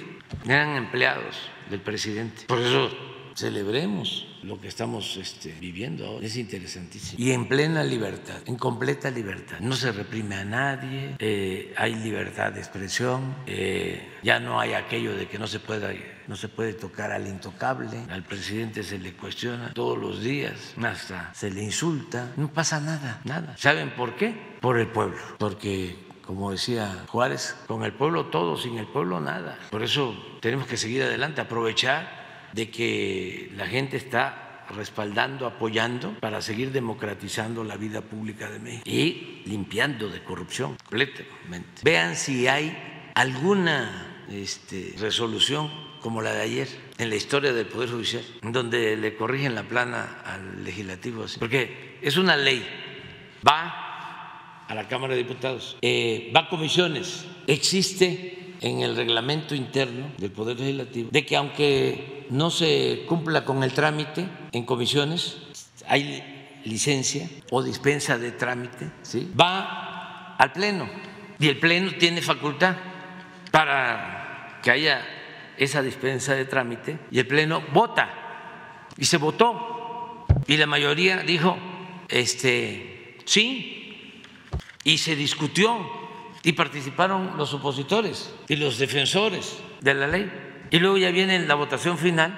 [0.44, 1.36] eran empleados
[1.70, 2.44] del presidente.
[2.46, 2.90] Por eso
[3.34, 6.26] celebremos lo que estamos este, viviendo ahora.
[6.26, 7.22] Es interesantísimo.
[7.22, 9.60] Y en plena libertad, en completa libertad.
[9.60, 15.16] No se reprime a nadie, eh, hay libertad de expresión, eh, ya no hay aquello
[15.16, 15.92] de que no se pueda
[16.28, 21.34] no se puede tocar al intocable, al presidente se le cuestiona todos los días, hasta
[21.34, 23.56] se le insulta, no pasa nada, nada.
[23.58, 24.56] ¿Saben por qué?
[24.60, 29.58] Por el pueblo, porque como decía Juárez, con el pueblo todo, sin el pueblo nada.
[29.70, 32.21] Por eso tenemos que seguir adelante, aprovechar
[32.52, 38.82] de que la gente está respaldando, apoyando para seguir democratizando la vida pública de México
[38.86, 41.82] y limpiando de corrupción completamente.
[41.82, 42.76] Vean si hay
[43.14, 49.14] alguna este, resolución como la de ayer en la historia del Poder Judicial, donde le
[49.14, 52.66] corrigen la plana al legislativo, porque es una ley,
[53.46, 60.10] va a la Cámara de Diputados, eh, va a comisiones, existe en el reglamento interno
[60.18, 65.36] del Poder Legislativo de que aunque no se cumpla con el trámite en comisiones,
[65.86, 68.90] hay licencia o dispensa de trámite,
[69.38, 70.88] va al Pleno.
[71.38, 72.76] Y el Pleno tiene facultad
[73.50, 75.04] para que haya
[75.56, 78.88] esa dispensa de trámite y el Pleno vota.
[78.96, 80.26] Y se votó.
[80.46, 81.56] Y la mayoría dijo
[82.08, 84.12] este sí.
[84.84, 86.01] Y se discutió
[86.42, 90.30] y participaron los opositores y los defensores de la ley
[90.72, 92.34] y luego ya viene la votación final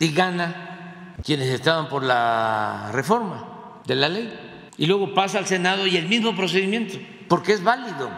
[0.00, 4.72] y gana quienes estaban por la reforma de la ley.
[4.78, 6.98] Y luego pasa al Senado y el mismo procedimiento,
[7.28, 8.10] porque es válido.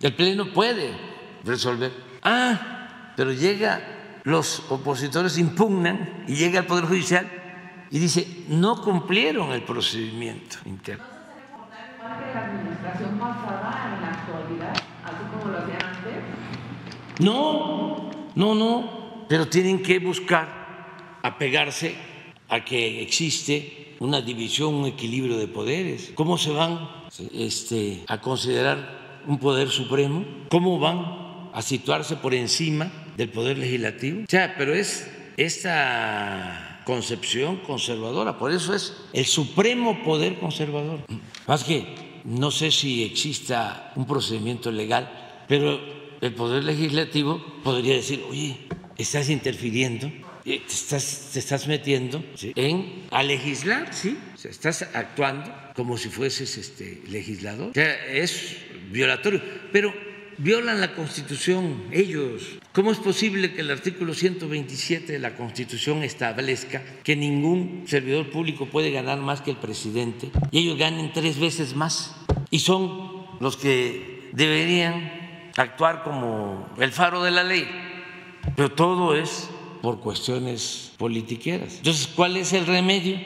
[0.00, 0.92] El Pleno puede
[1.44, 1.92] resolver.
[2.22, 7.28] Ah, pero llega, los opositores impugnan y llega al Poder Judicial
[7.90, 11.04] y dice, no cumplieron el procedimiento interno.
[12.32, 14.72] la administración pasada en la actualidad,
[15.04, 16.14] así como lo hacían antes?
[17.18, 21.94] No, no, no, pero tienen que buscar apegarse
[22.48, 26.12] a que existe una división, un equilibrio de poderes.
[26.14, 26.88] ¿Cómo se van
[27.32, 30.24] este, a considerar un poder supremo?
[30.48, 34.22] ¿Cómo van a situarse por encima del poder legislativo?
[34.22, 41.00] O sea, pero es esta concepción conservadora, por eso es el supremo poder conservador.
[41.46, 41.84] Más que
[42.24, 48.58] no sé si exista un procedimiento legal, pero el poder legislativo podría decir, oye,
[48.96, 50.10] estás interfiriendo
[50.56, 54.16] te estás, te estás metiendo en a legislar, ¿sí?
[54.42, 57.70] estás actuando como si fueses este legislador.
[57.70, 58.56] O sea, es
[58.90, 59.92] violatorio, pero
[60.38, 62.58] violan la Constitución ellos.
[62.72, 68.66] ¿Cómo es posible que el artículo 127 de la Constitución establezca que ningún servidor público
[68.66, 72.16] puede ganar más que el presidente y ellos ganen tres veces más?
[72.50, 75.17] Y son los que deberían
[75.58, 77.68] actuar como el faro de la ley.
[78.56, 79.50] Pero todo es
[79.82, 81.76] por cuestiones politiqueras.
[81.76, 83.18] Entonces, ¿cuál es el remedio?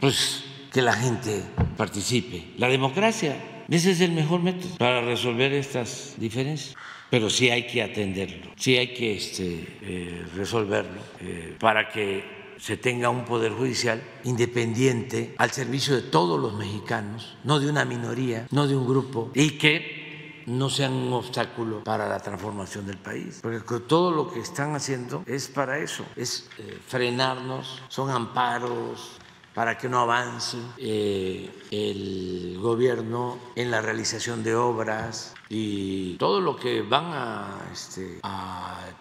[0.00, 1.42] Pues que la gente
[1.76, 2.52] participe.
[2.58, 6.74] La democracia, ese es el mejor método para resolver estas diferencias.
[7.08, 12.24] Pero sí hay que atenderlo, sí hay que este, eh, resolverlo eh, para que
[12.58, 17.84] se tenga un poder judicial independiente al servicio de todos los mexicanos, no de una
[17.84, 20.05] minoría, no de un grupo, y que
[20.46, 23.40] no sean un obstáculo para la transformación del país.
[23.42, 29.18] Porque todo lo que están haciendo es para eso, es eh, frenarnos, son amparos
[29.54, 36.56] para que no avance eh, el gobierno en la realización de obras y todo lo
[36.56, 38.20] que van a, este,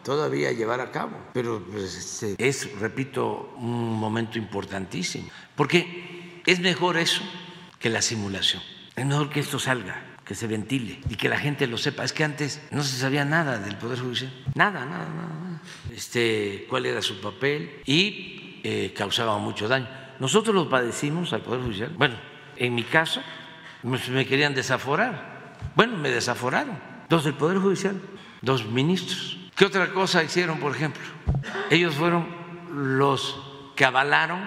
[0.01, 1.17] todavía llevar a cabo.
[1.33, 5.27] Pero pues, este, es, repito, un momento importantísimo,
[5.57, 7.21] porque es mejor eso
[7.77, 8.63] que la simulación.
[8.95, 12.03] Es mejor que esto salga que se ventile y que la gente lo sepa.
[12.03, 15.61] Es que antes no se sabía nada del Poder Judicial, nada, nada, nada.
[15.93, 19.87] Este, cuál era su papel y eh, causaba mucho daño.
[20.19, 21.91] Nosotros lo padecimos al Poder Judicial.
[21.95, 22.15] Bueno,
[22.57, 23.21] en mi caso,
[23.83, 25.55] me querían desaforar.
[25.75, 26.79] Bueno, me desaforaron.
[27.07, 28.01] Dos del Poder Judicial,
[28.41, 29.37] dos ministros.
[29.55, 31.03] ¿Qué otra cosa hicieron, por ejemplo?
[31.69, 32.27] Ellos fueron
[32.71, 33.39] los
[33.75, 34.39] que avalaron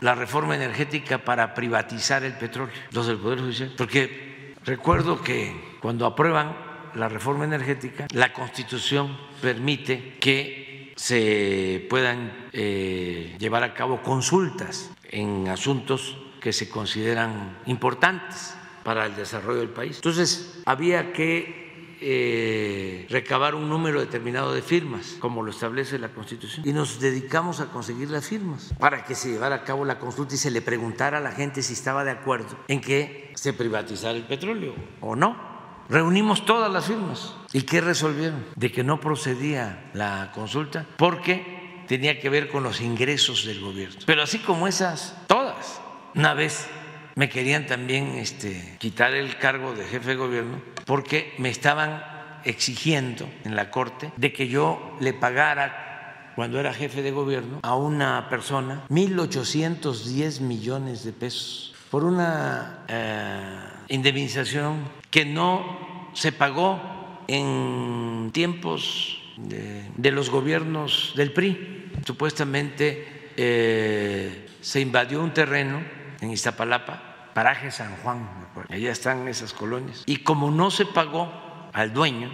[0.00, 4.25] la reforma energética para privatizar el petróleo, los del Poder Judicial, porque
[4.66, 6.56] Recuerdo que cuando aprueban
[6.94, 15.46] la reforma energética, la Constitución permite que se puedan eh, llevar a cabo consultas en
[15.46, 19.96] asuntos que se consideran importantes para el desarrollo del país.
[19.96, 21.65] Entonces, había que
[22.00, 27.60] eh, recabar un número determinado de firmas, como lo establece la Constitución, y nos dedicamos
[27.60, 30.62] a conseguir las firmas para que se llevara a cabo la consulta y se le
[30.62, 35.16] preguntara a la gente si estaba de acuerdo en que se privatizara el petróleo o
[35.16, 35.56] no.
[35.88, 37.34] Reunimos todas las firmas.
[37.52, 38.44] ¿Y qué resolvieron?
[38.56, 44.00] De que no procedía la consulta porque tenía que ver con los ingresos del gobierno.
[44.04, 45.80] Pero así como esas, todas.
[46.14, 46.68] Una vez
[47.16, 52.04] me querían también este, quitar el cargo de jefe de gobierno porque me estaban
[52.44, 57.74] exigiendo en la Corte de que yo le pagara cuando era jefe de gobierno a
[57.74, 68.30] una persona 1.810 millones de pesos por una eh, indemnización que no se pagó en
[68.34, 71.92] tiempos de, los gobiernos del PRI.
[72.06, 75.80] Supuestamente eh, se invadió un terreno
[76.20, 77.05] en Iztapalapa
[77.36, 78.26] paraje San Juan,
[78.70, 80.04] allá están esas colonias.
[80.06, 81.30] Y como no se pagó
[81.74, 82.30] al dueño,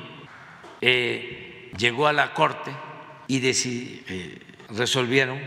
[0.80, 2.70] eh, llegó a la corte
[3.26, 4.38] y eh,
[4.68, 5.40] resolvieron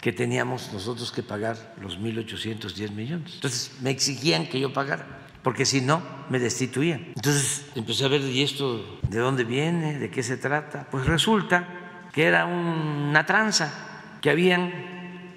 [0.00, 3.34] que teníamos nosotros que pagar los 1.810 millones.
[3.34, 5.06] Entonces me exigían que yo pagara,
[5.44, 7.12] porque si no, me destituían.
[7.14, 10.00] Entonces empecé a ver, ¿y esto de dónde viene?
[10.00, 10.88] ¿De qué se trata?
[10.90, 13.72] Pues resulta que era una tranza
[14.20, 14.95] que habían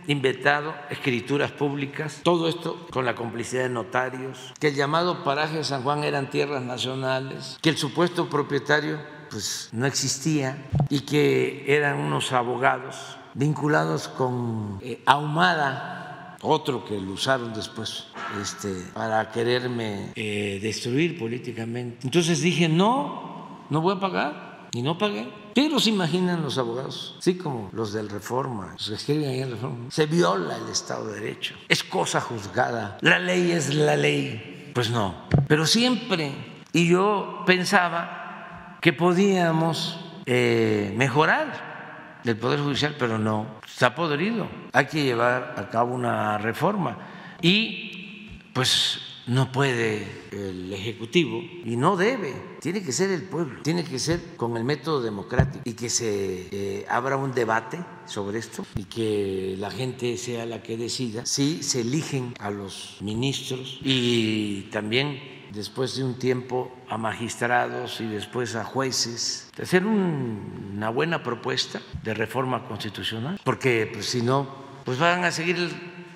[0.10, 5.64] inventado escrituras públicas, todo esto con la complicidad de notarios, que el llamado paraje de
[5.64, 9.00] San Juan eran tierras nacionales, que el supuesto propietario
[9.30, 10.66] pues no existía.
[10.90, 18.08] Y que eran unos abogados vinculados con eh, Ahumada, otro que lo usaron después
[18.42, 22.00] este, para quererme eh, destruir políticamente.
[22.04, 25.32] Entonces dije, no, no voy a pagar y no pagué.
[25.56, 29.52] Pero se imaginan los abogados, así como los del Reforma, los que escriben ahí en
[29.52, 34.72] Reforma, se viola el Estado de Derecho, es cosa juzgada, la ley es la ley.
[34.74, 36.32] Pues no, pero siempre,
[36.72, 44.86] y yo pensaba que podíamos eh, mejorar el Poder Judicial, pero no, está podrido, hay
[44.86, 46.98] que llevar a cabo una reforma.
[47.42, 49.00] Y pues
[49.30, 51.42] no puede el Ejecutivo.
[51.64, 55.62] Y no debe, tiene que ser el pueblo, tiene que ser con el método democrático.
[55.66, 60.64] Y que se eh, abra un debate sobre esto y que la gente sea la
[60.64, 65.20] que decida si se eligen a los ministros y también
[65.52, 72.14] después de un tiempo a magistrados y después a jueces, hacer una buena propuesta de
[72.14, 74.48] reforma constitucional, porque pues, si no,
[74.86, 75.58] pues van a seguir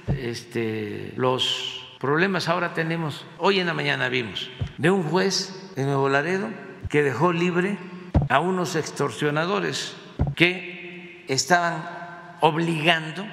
[0.07, 6.10] este, los problemas ahora tenemos, hoy en la mañana vimos, de un juez en Nuevo
[6.10, 6.49] Laredo
[6.89, 7.78] que dejó libre
[8.28, 9.95] a unos extorsionadores
[10.36, 13.26] que estaban obligando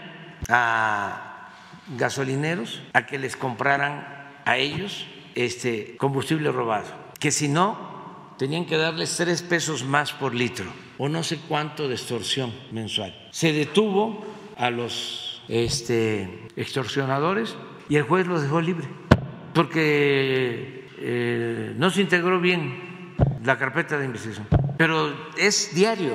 [0.49, 1.51] a
[1.99, 4.07] gasolineros a que les compraran
[4.45, 5.05] a ellos
[5.35, 10.67] este combustible robado, que si no tenían que darles tres pesos más por litro
[10.97, 13.13] o no sé cuánto de extorsión mensual.
[13.33, 14.25] Se detuvo
[14.57, 17.57] a los este, extorsionadores
[17.91, 18.89] y el juez los dejó libre,
[19.53, 24.47] porque eh, no se integró bien la carpeta de investigación.
[24.79, 26.15] Pero es diario.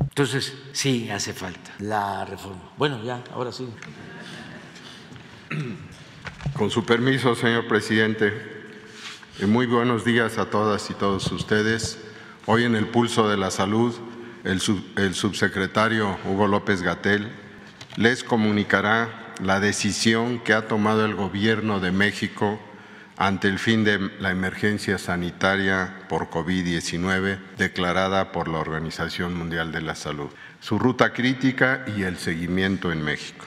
[0.00, 2.72] Entonces, sí, hace falta la reforma.
[2.76, 3.68] Bueno, ya, ahora sí.
[6.54, 8.32] Con su permiso, señor presidente,
[9.38, 12.04] eh, muy buenos días a todas y todos ustedes.
[12.46, 13.94] Hoy en el Pulso de la Salud,
[14.42, 14.60] el,
[14.96, 17.30] el subsecretario Hugo López Gatel
[17.96, 22.60] les comunicará la decisión que ha tomado el Gobierno de México
[23.16, 29.82] ante el fin de la emergencia sanitaria por COVID-19 declarada por la Organización Mundial de
[29.82, 30.30] la Salud,
[30.60, 33.46] su ruta crítica y el seguimiento en México.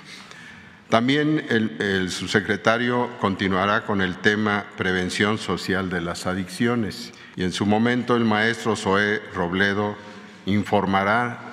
[0.90, 7.66] También el, subsecretario continuará con el tema prevención social de las adicciones y en su
[7.66, 9.98] momento el maestro Zoé Robledo
[10.46, 11.47] informará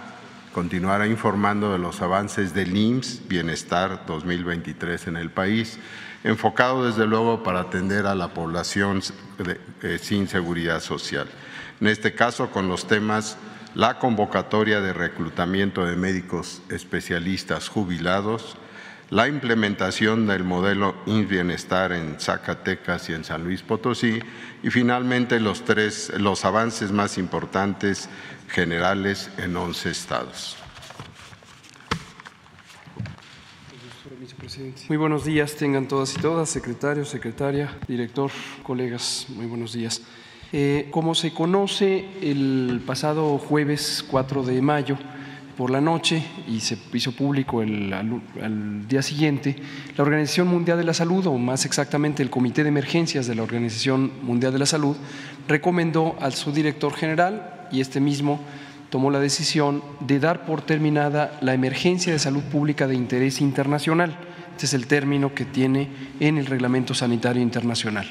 [0.55, 5.81] continuará informando de los avances del IMSS Bienestar 2023 en el país,
[6.23, 9.03] enfocado desde luego para atender a la población
[9.83, 11.27] eh, sin seguridad social.
[11.81, 13.37] En este caso, con los temas
[13.75, 18.57] la convocatoria de reclutamiento de médicos especialistas jubilados,
[19.11, 24.21] la implementación del modelo IMSS Bienestar en Zacatecas y en San Luis Potosí
[24.63, 28.09] y finalmente los tres los avances más importantes
[28.55, 30.57] generales en 11 estados.
[34.89, 38.31] Muy buenos días, tengan todas y todas, secretario, secretaria, director,
[38.63, 40.03] colegas, muy buenos días.
[40.53, 44.97] Eh, como se conoce, el pasado jueves 4 de mayo,
[45.57, 49.57] por la noche y se hizo público el, al, día siguiente,
[49.97, 53.43] la Organización Mundial de la Salud, o más exactamente el Comité de Emergencias de la
[53.43, 54.97] Organización Mundial de la Salud,
[55.49, 58.41] recomendó al subdirector general y este mismo
[58.91, 64.17] tomó la decisión de dar por terminada la emergencia de salud pública de interés internacional.
[64.53, 65.89] Este es el término que tiene
[66.21, 68.07] en el Reglamento Sanitario Internacional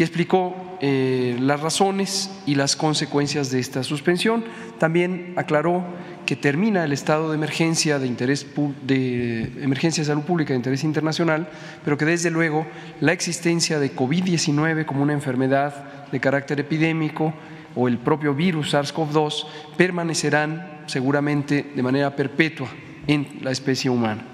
[0.00, 4.44] y explicó eh, las razones y las consecuencias de esta suspensión.
[4.78, 5.84] También aclaró
[6.24, 8.46] que termina el estado de emergencia de interés
[8.86, 11.48] de emergencia de salud pública de interés internacional,
[11.84, 12.66] pero que desde luego
[13.00, 17.34] la existencia de COVID-19 como una enfermedad de carácter epidémico
[17.74, 19.46] o el propio virus SARS-CoV-2
[19.76, 22.68] permanecerán seguramente de manera perpetua
[23.06, 24.26] en la especie humana.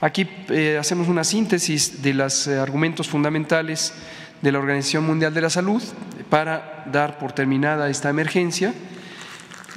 [0.00, 3.94] Aquí eh, hacemos una síntesis de los eh, argumentos fundamentales
[4.42, 5.82] de la Organización Mundial de la Salud
[6.28, 8.74] para dar por terminada esta emergencia.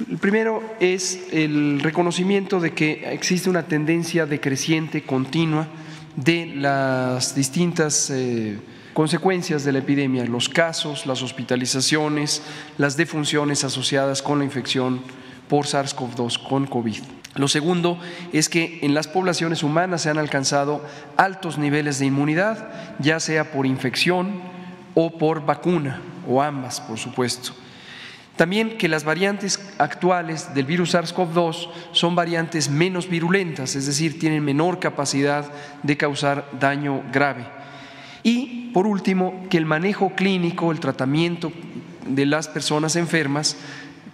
[0.08, 5.68] El primero es el reconocimiento de que existe una tendencia decreciente continua
[6.16, 8.58] de las distintas eh,
[8.94, 12.42] consecuencias de la epidemia, los casos, las hospitalizaciones,
[12.78, 15.00] las defunciones asociadas con la infección
[15.48, 17.02] por SARS-CoV-2, con COVID.
[17.36, 17.98] Lo segundo
[18.32, 20.84] es que en las poblaciones humanas se han alcanzado
[21.16, 22.68] altos niveles de inmunidad,
[22.98, 24.40] ya sea por infección
[24.94, 27.52] o por vacuna, o ambas, por supuesto.
[28.36, 34.44] También que las variantes actuales del virus SARS-CoV-2 son variantes menos virulentas, es decir, tienen
[34.44, 35.44] menor capacidad
[35.82, 37.59] de causar daño grave.
[38.22, 41.52] Y, por último, que el manejo clínico, el tratamiento
[42.06, 43.56] de las personas enfermas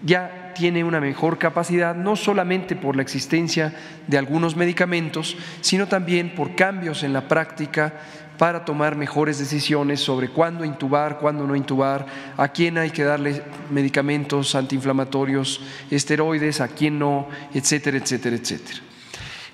[0.04, 3.74] ya tiene una mejor capacidad, no solamente por la existencia
[4.06, 7.94] de algunos medicamentos, sino también por cambios en la práctica
[8.38, 13.42] para tomar mejores decisiones sobre cuándo intubar, cuándo no intubar, a quién hay que darle
[13.70, 18.78] medicamentos antiinflamatorios, esteroides, a quién no, etcétera, etcétera, etcétera.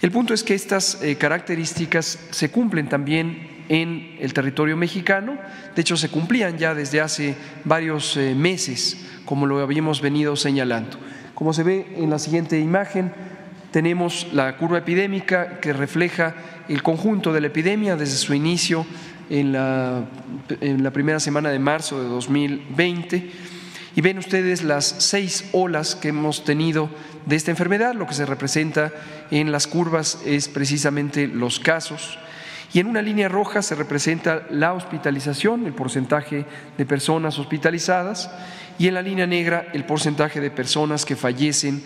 [0.00, 5.38] El punto es que estas eh, características se cumplen también en el territorio mexicano,
[5.74, 10.98] de hecho se cumplían ya desde hace varios eh, meses como lo habíamos venido señalando.
[11.34, 13.12] Como se ve en la siguiente imagen,
[13.70, 16.34] tenemos la curva epidémica que refleja
[16.68, 18.86] el conjunto de la epidemia desde su inicio
[19.30, 20.04] en la,
[20.60, 23.30] en la primera semana de marzo de 2020.
[23.94, 26.90] Y ven ustedes las seis olas que hemos tenido
[27.26, 27.94] de esta enfermedad.
[27.94, 28.92] Lo que se representa
[29.30, 32.18] en las curvas es precisamente los casos.
[32.72, 36.46] Y en una línea roja se representa la hospitalización, el porcentaje
[36.78, 38.30] de personas hospitalizadas,
[38.78, 41.82] y en la línea negra el porcentaje de personas que fallecen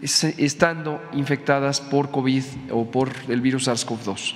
[0.00, 4.34] estando infectadas por COVID o por el virus SARS-CoV-2.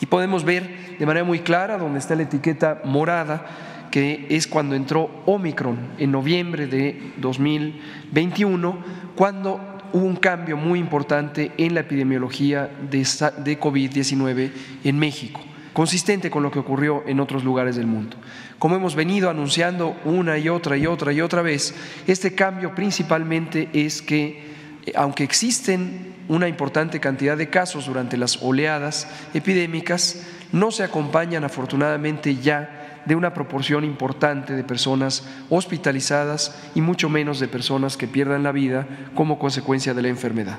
[0.00, 3.46] Y podemos ver de manera muy clara donde está la etiqueta morada,
[3.90, 8.78] que es cuando entró Omicron en noviembre de 2021,
[9.16, 14.50] cuando hubo un cambio muy importante en la epidemiología de COVID-19
[14.84, 15.40] en México,
[15.72, 18.16] consistente con lo que ocurrió en otros lugares del mundo.
[18.58, 21.74] Como hemos venido anunciando una y otra y otra y otra vez,
[22.06, 24.50] este cambio principalmente es que,
[24.86, 31.44] eh, aunque existen una importante cantidad de casos durante las oleadas epidémicas, no se acompañan
[31.44, 38.08] afortunadamente ya de una proporción importante de personas hospitalizadas y mucho menos de personas que
[38.08, 40.58] pierdan la vida como consecuencia de la enfermedad.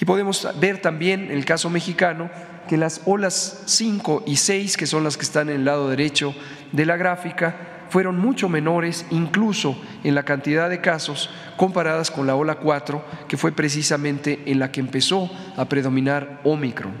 [0.00, 2.30] Y podemos ver también en el caso mexicano
[2.68, 6.34] que las olas 5 y 6, que son las que están en el lado derecho
[6.72, 7.56] de la gráfica,
[7.90, 11.28] fueron mucho menores incluso en la cantidad de casos
[11.58, 16.92] comparadas con la ola 4, que fue precisamente en la que empezó a predominar Omicron.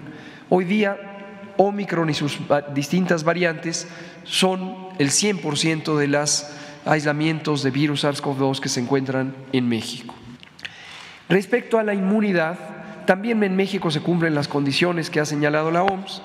[0.50, 0.98] Hoy día
[1.56, 2.38] Omicron y sus
[2.74, 3.88] distintas variantes
[4.24, 6.46] son el 100% de los
[6.84, 10.14] aislamientos de virus SARS-CoV-2 que se encuentran en México.
[11.28, 12.58] Respecto a la inmunidad,
[13.06, 16.22] también en México se cumplen las condiciones que ha señalado la OMS.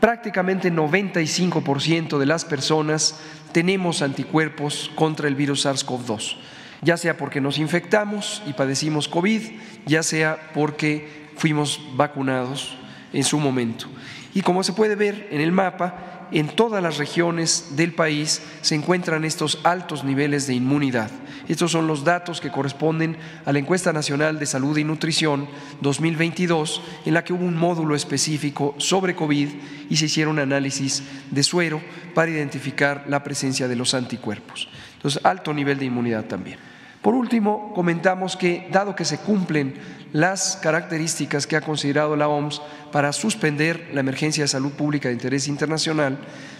[0.00, 3.20] Prácticamente 95% de las personas
[3.52, 6.36] tenemos anticuerpos contra el virus SARS-CoV-2,
[6.82, 9.42] ya sea porque nos infectamos y padecimos COVID,
[9.86, 12.76] ya sea porque fuimos vacunados
[13.12, 13.86] en su momento.
[14.34, 18.74] Y como se puede ver en el mapa, en todas las regiones del país se
[18.74, 21.10] encuentran estos altos niveles de inmunidad.
[21.48, 25.48] Estos son los datos que corresponden a la encuesta nacional de salud y nutrición
[25.80, 29.48] 2022, en la que hubo un módulo específico sobre COVID
[29.90, 31.82] y se hicieron análisis de suero
[32.14, 34.68] para identificar la presencia de los anticuerpos.
[34.94, 36.58] Entonces, alto nivel de inmunidad también.
[37.02, 39.74] Por último, comentamos que, dado que se cumplen
[40.12, 42.60] las características que ha considerado la OMS
[42.90, 46.18] para suspender la emergencia de salud pública de interés internacional,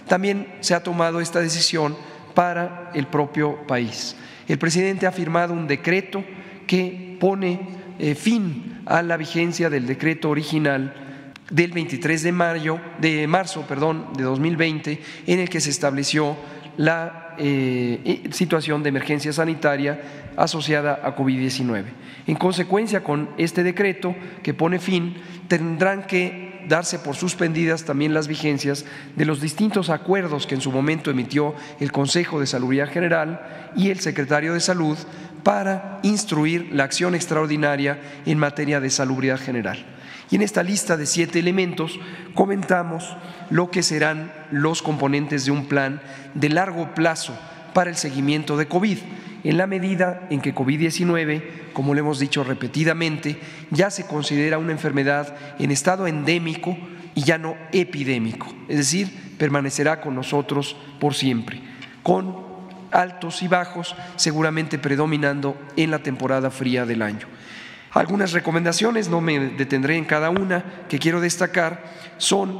[0.08, 1.96] también se ha tomado esta decisión
[2.34, 4.16] para el propio país.
[4.48, 6.24] El presidente ha firmado un decreto
[6.66, 7.60] que pone
[7.98, 10.94] eh, fin a la vigencia del decreto original
[11.50, 16.36] del 23 de mayo de marzo, perdón, de 2020 en el que se estableció
[16.78, 20.00] la eh, situación de emergencia sanitaria
[20.36, 21.84] asociada a COVID-19.
[22.26, 25.14] En consecuencia, con este decreto que pone fin,
[25.48, 28.84] tendrán que darse por suspendidas también las vigencias
[29.16, 33.90] de los distintos acuerdos que en su momento emitió el Consejo de Salud General y
[33.90, 34.96] el Secretario de Salud
[35.42, 39.84] para instruir la acción extraordinaria en materia de salubridad general.
[40.30, 41.98] Y en esta lista de siete elementos
[42.34, 43.16] comentamos
[43.50, 46.00] lo que serán los componentes de un plan
[46.34, 47.38] de largo plazo
[47.74, 48.98] para el seguimiento de COVID
[49.44, 53.38] en la medida en que COVID-19, como lo hemos dicho repetidamente,
[53.70, 56.76] ya se considera una enfermedad en estado endémico
[57.14, 61.60] y ya no epidémico, es decir, permanecerá con nosotros por siempre,
[62.02, 62.36] con
[62.90, 67.26] altos y bajos seguramente predominando en la temporada fría del año.
[67.92, 71.84] Algunas recomendaciones, no me detendré en cada una, que quiero destacar,
[72.16, 72.58] son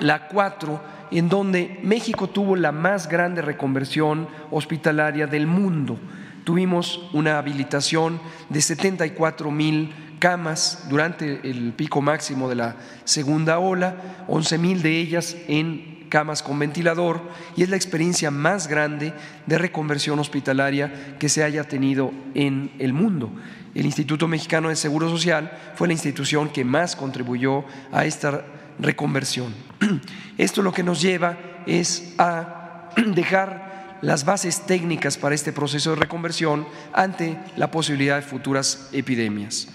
[0.00, 5.98] la cuatro en donde México tuvo la más grande reconversión hospitalaria del mundo.
[6.44, 14.24] Tuvimos una habilitación de 74 mil camas durante el pico máximo de la segunda ola,
[14.28, 17.20] 11 mil de ellas en camas con ventilador
[17.56, 19.12] y es la experiencia más grande
[19.46, 23.30] de reconversión hospitalaria que se haya tenido en el mundo.
[23.74, 28.44] El Instituto Mexicano de Seguro Social fue la institución que más contribuyó a esta
[28.78, 29.67] reconversión.
[30.38, 35.96] Esto lo que nos lleva es a dejar las bases técnicas para este proceso de
[35.96, 39.68] reconversión ante la posibilidad de futuras epidemias.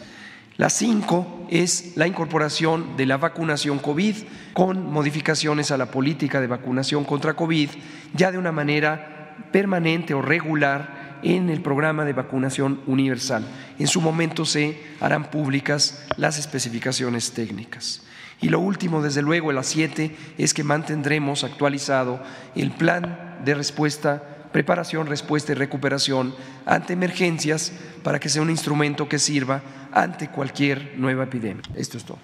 [0.58, 4.16] La cinco es la incorporación de la vacunación COVID
[4.54, 7.70] con modificaciones a la política de vacunación contra COVID
[8.14, 13.44] ya de una manera permanente o regular en el programa de vacunación universal.
[13.80, 18.04] En su momento se harán públicas las especificaciones técnicas.
[18.44, 22.22] Y lo último, desde luego, el siete, es que mantendremos actualizado
[22.56, 24.22] el plan de respuesta,
[24.52, 26.36] preparación, respuesta y recuperación
[26.66, 27.72] ante emergencias
[28.04, 29.62] para que sea un instrumento que sirva
[29.94, 31.64] ante cualquier nueva epidemia.
[31.74, 32.20] Esto es todo.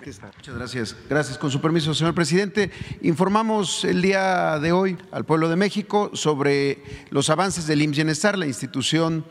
[0.00, 0.96] Muchas gracias.
[1.10, 1.36] Gracias.
[1.36, 2.70] Con su permiso, señor presidente,
[3.02, 8.46] informamos el día de hoy al pueblo de México sobre los avances del IMSS la
[8.46, 9.26] institución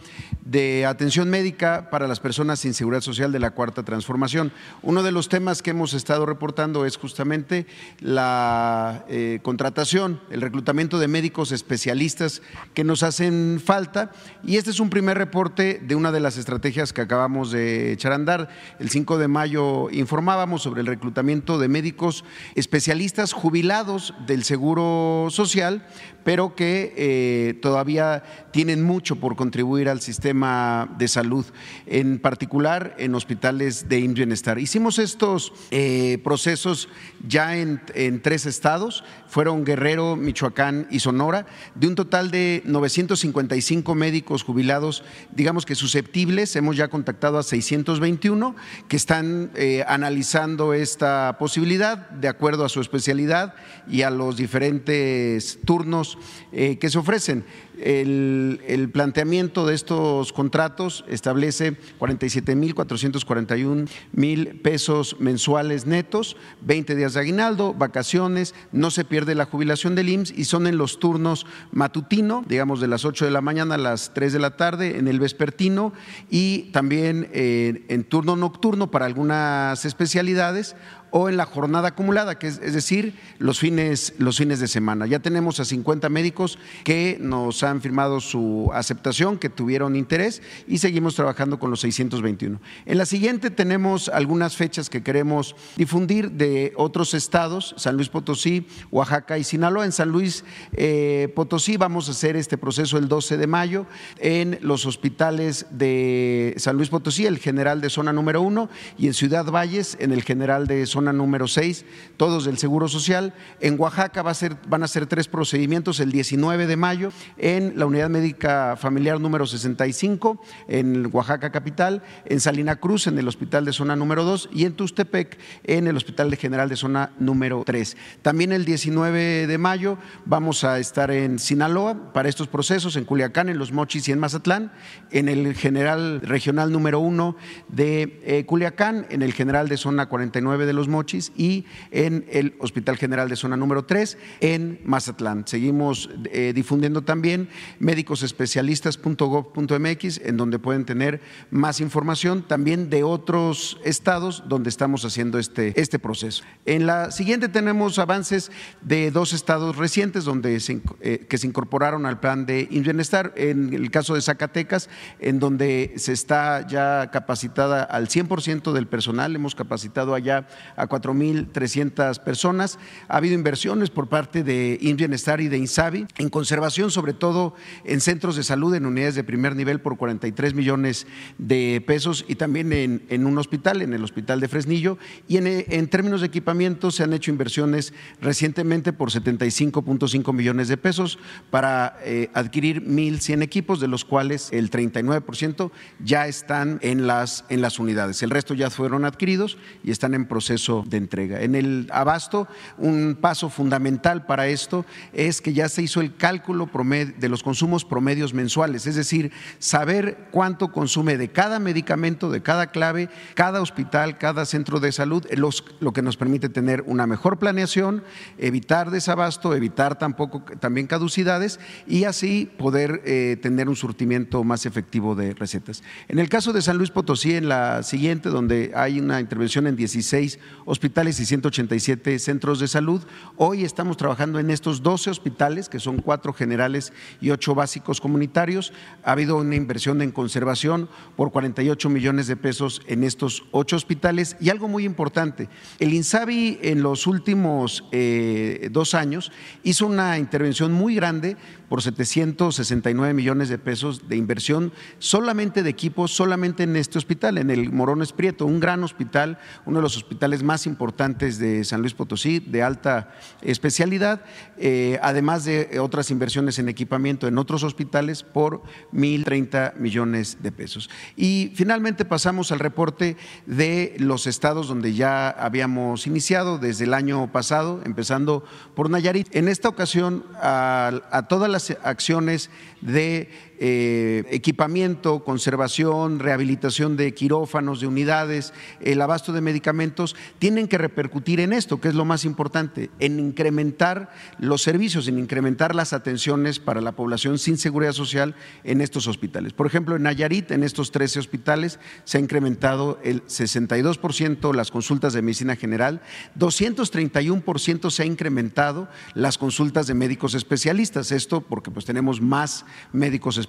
[0.45, 4.51] de atención médica para las personas sin seguridad social de la Cuarta Transformación.
[4.83, 7.65] Uno de los temas que hemos estado reportando es justamente
[7.99, 12.43] la eh, contratación, el reclutamiento de médicos especialistas
[12.75, 14.11] que nos hacen falta
[14.43, 18.11] y este es un primer reporte de una de las estrategias que acabamos de echar
[18.11, 18.49] a andar.
[18.79, 22.23] El 5 de mayo informábamos sobre el reclutamiento de médicos
[22.55, 25.87] especialistas jubilados del Seguro Social,
[26.23, 31.45] pero que eh, todavía tienen mucho por contribuir al sistema de salud,
[31.87, 34.59] en particular en hospitales de Bienestar.
[34.59, 36.89] Hicimos estos eh, procesos
[37.27, 37.81] ya en,
[38.21, 41.45] tres estados, fueron Guerrero, Michoacán y Sonora,
[41.75, 48.55] de un total de 955 médicos jubilados, digamos que susceptibles, hemos ya contactado a 621
[48.87, 53.53] que están eh, analizando esta posibilidad de acuerdo a su especialidad
[53.87, 56.17] y a los diferentes turnos
[56.51, 57.45] eh, que se ofrecen.
[57.81, 67.13] El, planteamiento de estos contratos establece 47 mil 441 mil pesos mensuales netos, 20 días
[67.13, 71.45] de aguinaldo, vacaciones, no se pierde la jubilación del IMSS y son en los turnos
[71.71, 75.07] matutino, digamos de las 8 de la mañana a las 3 de la tarde, en
[75.07, 75.93] el vespertino
[76.29, 80.75] y también eh, en turno nocturno para algunas especialidades
[81.11, 85.05] o en la jornada acumulada, que es, decir, los fines, los fines de semana.
[85.07, 90.79] Ya tenemos a 50 médicos que nos han firmado su aceptación, que tuvieron interés y
[90.79, 92.59] seguimos trabajando con los 621.
[92.85, 98.67] En la siguiente tenemos algunas fechas que queremos difundir de otros estados, San Luis Potosí,
[98.91, 99.85] Oaxaca y Sinaloa.
[99.85, 100.43] En San Luis
[100.73, 103.85] eh, Potosí vamos a hacer este proceso el 12 de mayo
[104.19, 109.13] en los hospitales de San Luis Potosí, el general de zona número uno, y en
[109.13, 111.85] Ciudad Valles, en el general de zona zona número 6,
[112.17, 113.33] todos del Seguro Social.
[113.61, 118.75] En Oaxaca van a ser tres procedimientos el 19 de mayo en la Unidad Médica
[118.75, 124.25] Familiar número 65, en Oaxaca Capital, en Salina Cruz, en el Hospital de Zona número
[124.25, 127.95] 2 y en Tustepec, en el Hospital General de Zona número 3.
[128.21, 133.47] También el 19 de mayo vamos a estar en Sinaloa para estos procesos, en Culiacán,
[133.47, 134.73] en Los Mochis y en Mazatlán,
[135.11, 137.37] en el General Regional número 1
[137.69, 142.55] de eh, Culiacán, en el General de Zona 49 de Los Mochis y en el
[142.59, 145.47] Hospital General de Zona número 3 en Mazatlán.
[145.47, 147.47] Seguimos eh, difundiendo también
[147.79, 155.79] médicosespecialistas.gov.mx en donde pueden tener más información también de otros estados donde estamos haciendo este,
[155.79, 156.43] este proceso.
[156.65, 162.05] En la siguiente tenemos avances de dos estados recientes donde se, eh, que se incorporaron
[162.05, 167.83] al plan de Bienestar, en el caso de Zacatecas, en donde se está ya capacitada
[167.83, 170.47] al 100% del personal, hemos capacitado allá
[170.79, 172.79] a 4.300 personas.
[173.07, 178.01] Ha habido inversiones por parte de Bienestar y de Insabi en conservación, sobre todo en
[178.01, 181.07] centros de salud, en unidades de primer nivel por 43 millones
[181.37, 184.97] de pesos y también en, en un hospital, en el Hospital de Fresnillo.
[185.27, 190.77] Y en, en términos de equipamiento se han hecho inversiones recientemente por 75.5 millones de
[190.77, 191.19] pesos
[191.49, 195.71] para eh, adquirir 1.100 equipos, de los cuales el 39%
[196.03, 198.21] ya están en las, en las unidades.
[198.23, 201.41] El resto ya fueron adquiridos y están en proceso de entrega.
[201.41, 202.47] En el abasto,
[202.77, 206.69] un paso fundamental para esto es que ya se hizo el cálculo
[207.17, 212.67] de los consumos promedios mensuales, es decir, saber cuánto consume de cada medicamento, de cada
[212.67, 217.37] clave, cada hospital, cada centro de salud, los, lo que nos permite tener una mejor
[217.37, 218.03] planeación,
[218.37, 225.15] evitar desabasto, evitar tampoco también caducidades y así poder eh, tener un surtimiento más efectivo
[225.15, 225.83] de recetas.
[226.07, 229.75] En el caso de San Luis Potosí, en la siguiente, donde hay una intervención en
[229.75, 230.39] 16
[230.69, 233.01] hospitales y 187 centros de salud.
[233.37, 238.71] Hoy estamos trabajando en estos 12 hospitales, que son cuatro generales y ocho básicos comunitarios.
[239.03, 244.37] Ha habido una inversión en conservación por 48 millones de pesos en estos ocho hospitales.
[244.39, 245.49] Y algo muy importante,
[245.79, 249.31] el INSABI en los últimos eh, dos años
[249.63, 251.35] hizo una intervención muy grande
[251.67, 257.49] por 769 millones de pesos de inversión solamente de equipos, solamente en este hospital, en
[257.51, 261.93] el Morones Prieto, un gran hospital, uno de los hospitales más importantes de San Luis
[261.93, 264.21] Potosí, de alta especialidad,
[264.57, 268.61] eh, además de otras inversiones en equipamiento en otros hospitales por
[268.93, 270.89] 1.030 millones de pesos.
[271.15, 277.31] Y finalmente pasamos al reporte de los estados donde ya habíamos iniciado desde el año
[277.31, 278.43] pasado, empezando
[278.75, 279.35] por Nayarit.
[279.35, 282.49] En esta ocasión, a, a todas las acciones
[282.81, 290.77] de eh, equipamiento, conservación, rehabilitación de quirófanos, de unidades, el abasto de medicamentos, tienen que
[290.77, 295.91] repercutir en esto, que es lo más importante, en incrementar los servicios, en incrementar las
[295.91, 298.33] atenciones para la población sin seguridad social
[298.63, 299.51] en estos hospitales.
[299.51, 305.11] Por ejemplo, en Nayarit, en estos 13 hospitales, se ha incrementado el 62% las consultas
[305.11, 306.01] de medicina general,
[306.37, 311.11] 231% se ha incrementado las consultas de médicos especialistas.
[311.11, 313.48] Esto porque pues tenemos más médicos especialistas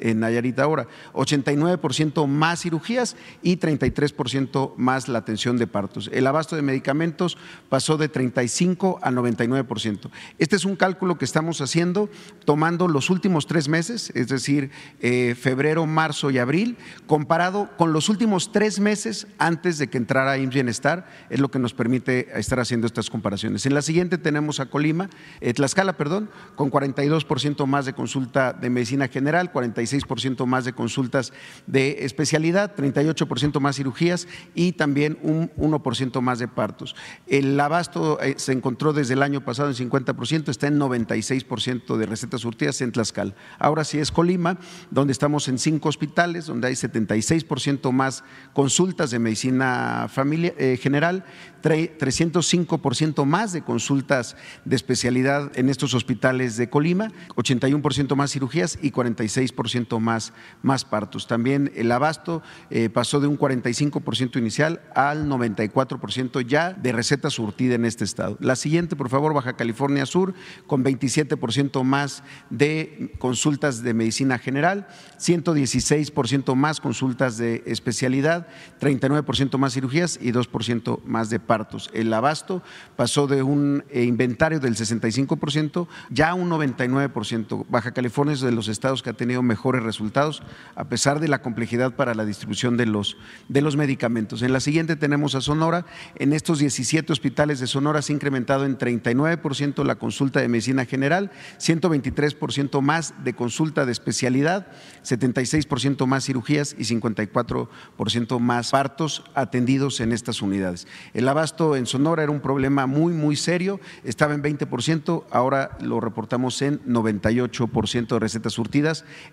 [0.00, 6.10] en Nayarit ahora, 89% más cirugías y 33% más la atención de partos.
[6.12, 7.36] El abasto de medicamentos
[7.68, 10.10] pasó de 35 a 99%.
[10.38, 12.08] Este es un cálculo que estamos haciendo
[12.44, 14.70] tomando los últimos tres meses, es decir,
[15.00, 20.38] eh, febrero, marzo y abril, comparado con los últimos tres meses antes de que entrara
[20.38, 23.66] IMSS Bienestar, es lo que nos permite estar haciendo estas comparaciones.
[23.66, 25.10] En la siguiente tenemos a Colima,
[25.40, 31.32] eh, Tlaxcala, perdón, con 42% más de consulta de medicina general, 46% más de consultas
[31.66, 36.96] de especialidad, 38% más cirugías y también un 1% más de partos.
[37.28, 42.06] El abasto eh, se encontró desde el año pasado en 50%, está en 96% de
[42.06, 43.34] recetas surtidas en Tlaxcala.
[43.58, 44.58] Ahora sí es Colima,
[44.90, 51.24] donde estamos en cinco hospitales, donde hay 76% más consultas de medicina familia, eh, general,
[51.62, 58.90] 305% más de consultas de especialidad en estos hospitales de Colima, 81% más cirugías y
[59.04, 60.32] 46% más,
[60.62, 61.26] más partos.
[61.26, 67.74] También el abasto eh, pasó de un 45% inicial al 94% ya de receta surtida
[67.74, 68.36] en este estado.
[68.40, 70.34] La siguiente, por favor, Baja California Sur,
[70.66, 74.88] con 27% más de consultas de medicina general,
[75.18, 78.46] 116% más consultas de especialidad,
[78.80, 81.90] 39% más cirugías y 2% más de partos.
[81.92, 82.62] El abasto
[82.96, 87.66] pasó de un eh, inventario del 65% ya a un 99%.
[87.68, 90.42] Baja California es de los estados que ha tenido mejores resultados
[90.74, 93.16] a pesar de la complejidad para la distribución de los,
[93.48, 94.42] de los medicamentos.
[94.42, 95.86] En la siguiente tenemos a Sonora.
[96.16, 100.84] En estos 17 hospitales de Sonora se ha incrementado en 39% la consulta de medicina
[100.84, 104.66] general, 123% más de consulta de especialidad,
[105.02, 110.86] 76% más cirugías y 54% más partos atendidos en estas unidades.
[111.12, 116.00] El abasto en Sonora era un problema muy, muy serio, estaba en 20%, ahora lo
[116.00, 118.58] reportamos en 98% de recetas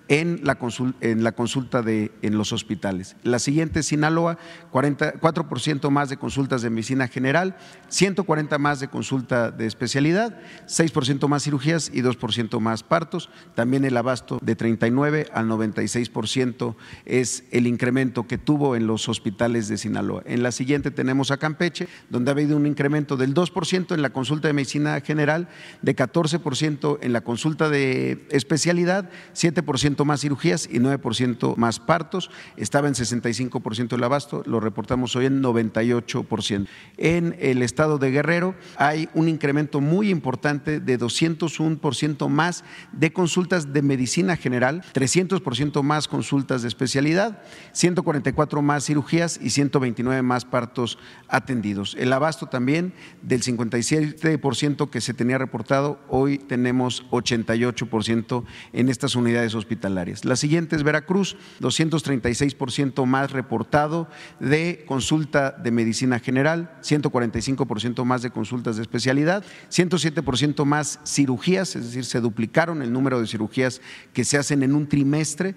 [0.07, 3.15] en la, consulta de, en los hospitales.
[3.23, 4.37] La siguiente, Sinaloa,
[4.71, 7.55] 4% más de consultas de medicina general,
[7.87, 10.37] 140 más de consulta de especialidad,
[10.67, 13.29] 6% más cirugías y 2% más partos.
[13.55, 16.75] También el abasto de 39 al 96%
[17.05, 20.23] es el incremento que tuvo en los hospitales de Sinaloa.
[20.25, 24.11] En la siguiente tenemos a Campeche, donde ha habido un incremento del 2% en la
[24.11, 25.47] consulta de medicina general,
[25.81, 32.29] de 14% en la consulta de especialidad, 7% más cirugías y 9% más partos.
[32.57, 36.67] Estaba en 65% el abasto, lo reportamos hoy en 98%.
[36.97, 43.73] En el estado de Guerrero hay un incremento muy importante de 201% más de consultas
[43.73, 47.41] de medicina general, 300% más consultas de especialidad,
[47.73, 51.95] 144 más cirugías y 129 más partos atendidos.
[51.97, 59.20] El abasto también del 57% que se tenía reportado, hoy tenemos 88% en estas unidades
[59.55, 60.25] hospitalarias.
[60.25, 64.07] La siguiente es Veracruz, 236% más reportado
[64.39, 71.85] de consulta de medicina general, 145% más de consultas de especialidad, 107% más cirugías, es
[71.85, 73.81] decir, se duplicaron el número de cirugías
[74.13, 75.55] que se hacen en un trimestre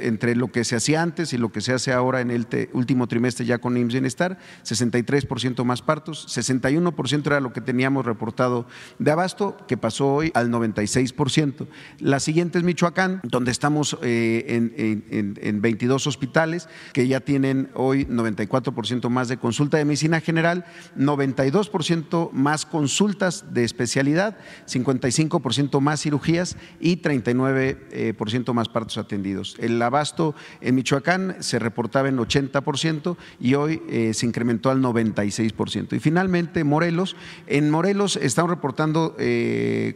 [0.00, 3.06] entre lo que se hacía antes y lo que se hace ahora en el último
[3.06, 8.66] trimestre ya con IMSS Bienestar, 63% más partos, 61% era lo que teníamos reportado
[8.98, 11.66] de abasto, que pasó hoy al 96%.
[12.00, 12.93] La siguiente es Michoacán,
[13.24, 19.78] donde estamos eh, en, en 22 hospitales que ya tienen hoy 94% más de consulta
[19.78, 20.64] de medicina general,
[20.96, 24.36] 92% más consultas de especialidad,
[24.68, 29.56] 55% más cirugías y 39% eh, más partos atendidos.
[29.58, 35.94] El abasto en Michoacán se reportaba en 80% y hoy eh, se incrementó al 96%.
[35.94, 37.16] Y finalmente, Morelos.
[37.46, 39.16] En Morelos estamos reportando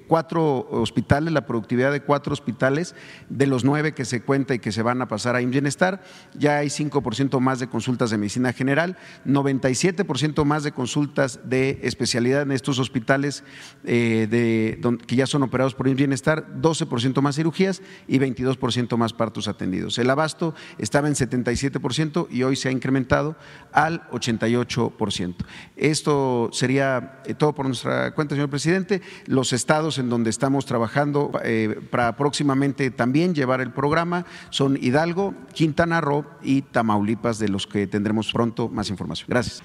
[0.09, 2.88] cuatro hospitales, la productividad de cuatro hospitales
[3.28, 6.03] de los nueve que se cuenta y que se van a pasar a Bienestar.
[6.34, 12.43] Ya hay 5% más de consultas de medicina general, 97% más de consultas de especialidad
[12.43, 13.45] en estos hospitales
[13.82, 19.99] de, que ya son operados por Bienestar, 12% más cirugías y 22% más partos atendidos.
[19.99, 23.36] El abasto estaba en 77% y hoy se ha incrementado
[23.72, 25.34] al 88%.
[25.76, 29.03] Esto sería eh, todo por nuestra cuenta, señor presidente.
[29.26, 35.34] Los estados en donde estamos trabajando eh, para próximamente también llevar el programa son Hidalgo,
[35.52, 39.26] Quintana Roo y Tamaulipas, de los que tendremos pronto más información.
[39.28, 39.62] Gracias.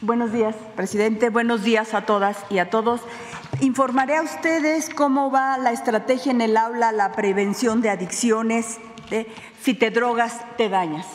[0.00, 1.30] Buenos días, presidente.
[1.30, 3.00] Buenos días a todas y a todos.
[3.60, 8.78] Informaré a ustedes cómo va la estrategia en el aula, la prevención de adicciones,
[9.10, 9.26] de
[9.62, 11.06] si te drogas, te dañas.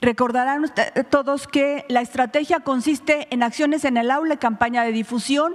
[0.00, 0.70] Recordarán
[1.10, 5.54] todos que la estrategia consiste en acciones en el aula, campaña de difusión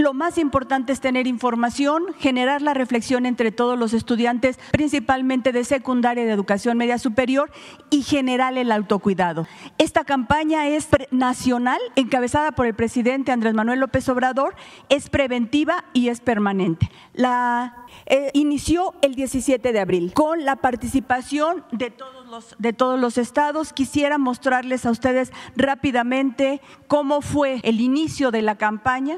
[0.00, 5.64] lo más importante es tener información, generar la reflexión entre todos los estudiantes, principalmente de
[5.64, 7.50] secundaria y de educación media superior,
[7.90, 9.46] y generar el autocuidado.
[9.78, 14.54] Esta campaña es nacional, encabezada por el presidente Andrés Manuel López Obrador,
[14.88, 16.90] es preventiva y es permanente.
[17.12, 22.98] La eh, inició el 17 de abril con la participación de todos los, de todos
[22.98, 23.72] los estados.
[23.72, 29.16] Quisiera mostrarles a ustedes rápidamente cómo fue el inicio de la campaña.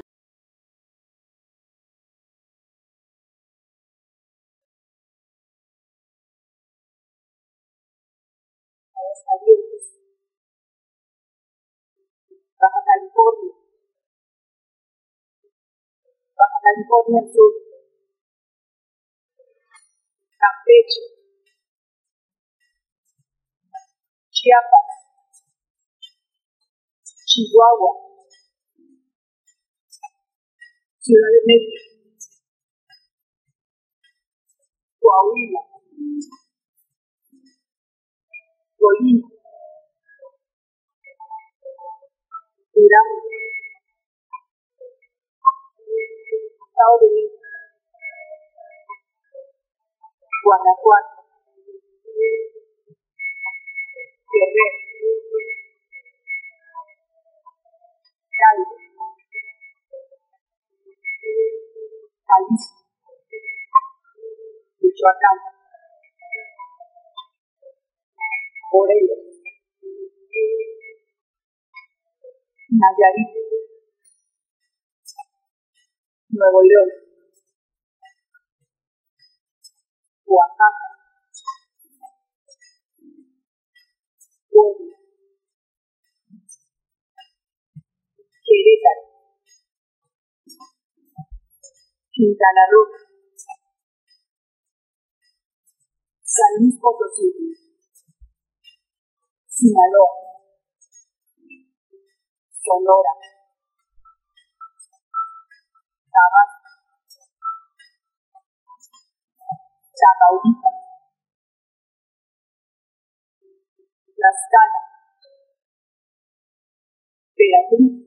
[12.59, 13.53] Baja California,
[16.35, 17.51] Baja California Sur,
[20.39, 21.01] Campeche,
[24.31, 24.89] Chiapas,
[27.25, 27.93] Chihuahua,
[30.99, 31.93] Ciudad de México,
[34.99, 35.61] Coahuila,
[38.83, 39.29] Colima,
[42.75, 43.29] Durango,
[46.67, 47.47] Estado de México,
[50.43, 51.15] Guanajuato,
[54.33, 54.77] Guerrero,
[58.35, 58.75] Hidalgo,
[62.27, 62.83] Jalisco,
[64.81, 65.52] Michoacán,
[68.73, 69.19] Morelos,
[72.71, 73.29] Nayarit,
[76.29, 76.89] Nuevo León,
[80.25, 80.87] Oaxaca,
[84.49, 84.97] Puebla,
[88.43, 89.03] Querétaro,
[92.11, 92.61] Quintana
[99.63, 100.11] Sinaloa,
[102.51, 103.13] Sonora,
[106.11, 106.69] Tabasco,
[109.99, 110.77] Tamaulipas,
[114.19, 114.81] Tlaxcala,
[117.37, 118.03] Veracruz,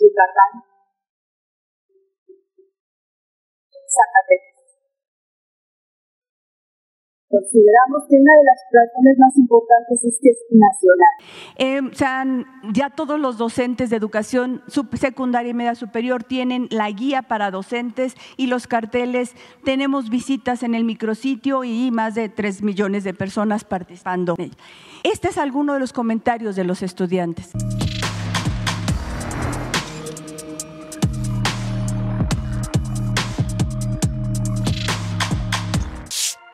[0.00, 0.52] Yucatán,
[3.94, 4.57] Zacatecas.
[7.30, 11.14] Consideramos que una de las razones más importantes es que es nacional.
[11.58, 12.24] Eh, o sea,
[12.72, 14.62] ya todos los docentes de educación
[14.94, 19.34] secundaria y media superior tienen la guía para docentes y los carteles.
[19.62, 24.34] Tenemos visitas en el micrositio y más de tres millones de personas participando.
[25.02, 27.52] Este es alguno de los comentarios de los estudiantes.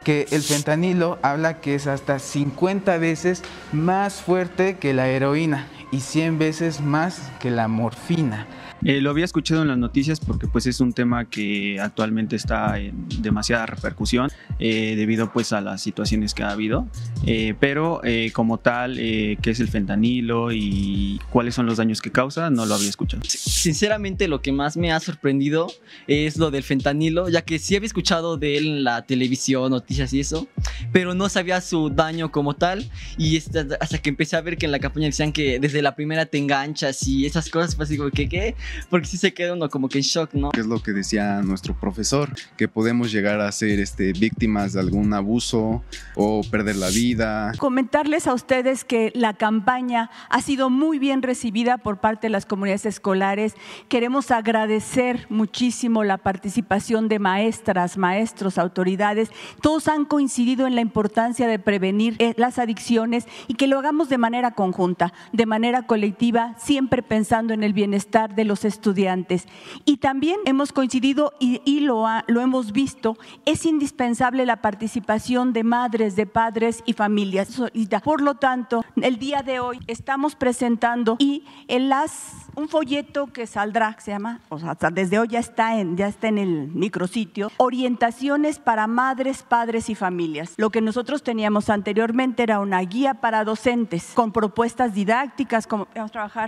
[0.04, 3.42] Que el fentanilo habla que es hasta 50 veces
[3.72, 8.46] más fuerte que la heroína y 100 veces más que la morfina.
[8.84, 12.78] Eh, lo había escuchado en las noticias porque pues es un tema que actualmente está
[12.78, 16.86] en demasiada repercusión eh, debido pues a las situaciones que ha habido,
[17.26, 22.50] eh, pero como tal, qué es el fentanilo y cuáles son los daños que causa,
[22.50, 23.22] no lo había escuchado.
[23.26, 25.68] Sinceramente lo que más me ha sorprendido
[26.06, 30.12] es lo del fentanilo, ya que sí había escuchado de él en la televisión, noticias
[30.12, 30.46] y eso,
[30.92, 34.72] pero no sabía su daño como tal y hasta que empecé a ver que en
[34.72, 38.28] la campaña decían que desde la primera te enganchas y esas cosas, pues digo, ¿qué
[38.28, 38.54] qué?
[38.90, 40.50] Porque sí se queda uno como que en shock, ¿no?
[40.56, 45.12] Es lo que decía nuestro profesor, que podemos llegar a ser este, víctimas de algún
[45.12, 45.82] abuso
[46.14, 47.52] o perder la vida.
[47.58, 52.46] Comentarles a ustedes que la campaña ha sido muy bien recibida por parte de las
[52.46, 53.54] comunidades escolares.
[53.88, 59.30] Queremos agradecer muchísimo la participación de maestras, maestros, autoridades.
[59.60, 64.08] Todos han coincidido en la importancia de prevenir eh, las adicciones y que lo hagamos
[64.08, 69.46] de manera conjunta, de manera colectiva, siempre pensando en el bienestar de los estudiantes.
[69.84, 76.16] Y también hemos coincidido y, lo, lo hemos visto, es indispensable la participación de madres,
[76.16, 77.60] de padres y familias.
[78.02, 83.46] Por lo tanto, el día de hoy estamos presentando y en las un folleto que
[83.46, 87.50] saldrá, se llama, o sea, desde hoy ya está en, ya está en el micrositio,
[87.56, 90.54] orientaciones para madres, padres y familias.
[90.56, 95.88] Lo que nosotros teníamos anteriormente era una guía para docentes con propuestas didácticas, como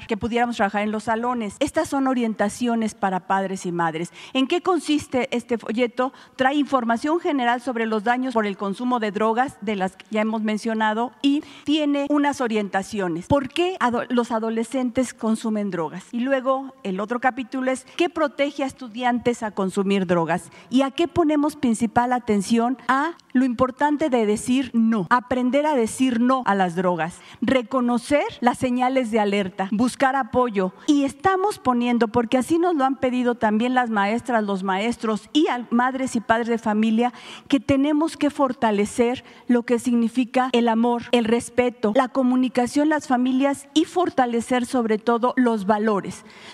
[0.07, 1.57] que pudiéramos trabajar en los salones.
[1.61, 4.13] Estas son orientaciones para padres y madres.
[4.33, 6.13] ¿En qué consiste este folleto?
[6.37, 10.21] Trae información general sobre los daños por el consumo de drogas, de las que ya
[10.21, 13.27] hemos mencionado, y tiene unas orientaciones.
[13.27, 13.77] ¿Por qué
[14.09, 15.96] los adolescentes consumen drogas?
[16.13, 20.51] Y luego el otro capítulo es ¿qué protege a estudiantes a consumir drogas?
[20.71, 22.79] ¿Y a qué ponemos principal atención?
[22.89, 28.59] A lo importante de decir no, aprender a decir no a las drogas, reconocer las
[28.59, 30.73] señales de alerta, buscar apoyo.
[30.87, 35.47] Y estamos poniendo, porque así nos lo han pedido también las maestras, los maestros y
[35.71, 37.13] madres y padres de familia,
[37.49, 43.69] que tenemos que fortalecer lo que significa el amor, el respeto, la comunicación, las familias
[43.75, 45.86] y fortalecer sobre todo los valores.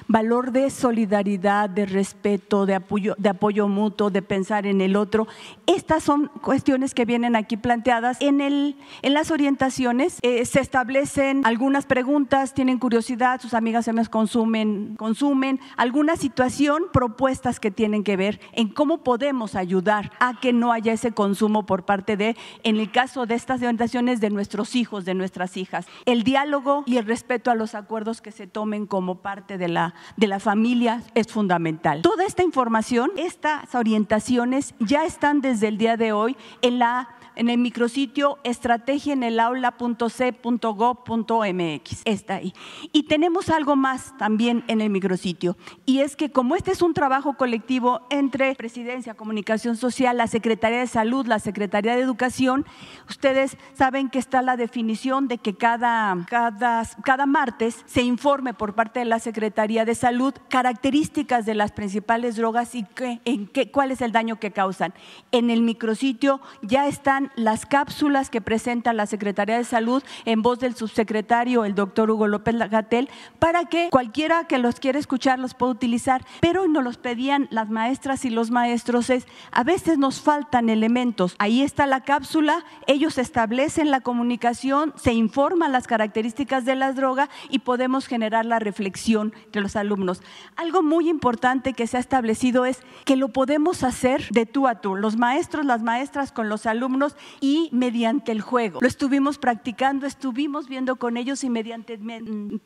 [0.09, 5.27] Valor de solidaridad, de respeto, de apoyo, de apoyo mutuo, de pensar en el otro.
[5.67, 8.19] Estas son cuestiones que vienen aquí planteadas.
[8.21, 13.93] En, el, en las orientaciones eh, se establecen algunas preguntas, tienen curiosidad, sus amigas se
[14.09, 20.53] consumen, consumen, alguna situación, propuestas que tienen que ver en cómo podemos ayudar a que
[20.53, 24.75] no haya ese consumo por parte de, en el caso de estas orientaciones, de nuestros
[24.75, 25.87] hijos, de nuestras hijas.
[26.07, 29.95] El diálogo y el respeto a los acuerdos que se tomen como parte de la,
[30.17, 32.03] de la familia es fundamental.
[32.03, 37.51] Toda esta información, estas orientaciones ya están desde el día de hoy en la en
[37.51, 42.03] el micrositio estrategia en el aula.c.gov.mx.
[42.05, 42.55] Está ahí.
[42.93, 45.57] Y tenemos algo más también en el micrositio.
[45.87, 50.81] Y es que como este es un trabajo colectivo entre Presidencia, Comunicación Social, la Secretaría
[50.81, 52.67] de Salud, la Secretaría de Educación,
[53.09, 58.75] ustedes saben que está la definición de que cada, cada, cada martes se informe por
[58.75, 63.71] parte de la Secretaría de Salud características de las principales drogas y qué, en qué,
[63.71, 64.95] cuál es el daño que causan.
[65.31, 70.59] En el micrositio ya están las cápsulas que presenta la Secretaría de Salud en voz
[70.59, 73.09] del subsecretario, el doctor Hugo López Lagatel,
[73.39, 76.25] para que cualquiera que los quiera escuchar los pueda utilizar.
[76.41, 81.35] Pero nos los pedían las maestras y los maestros, es a veces nos faltan elementos.
[81.39, 87.29] Ahí está la cápsula, ellos establecen la comunicación, se informan las características de las drogas
[87.51, 90.23] y podemos generar la reflexión de los alumnos.
[90.57, 94.77] Algo muy importante que se ha establecido es que lo podemos hacer de tú a
[94.77, 98.81] tú, los maestros, las maestras con los alumnos y mediante el juego.
[98.81, 101.99] Lo estuvimos practicando, estuvimos viendo con ellos y mediante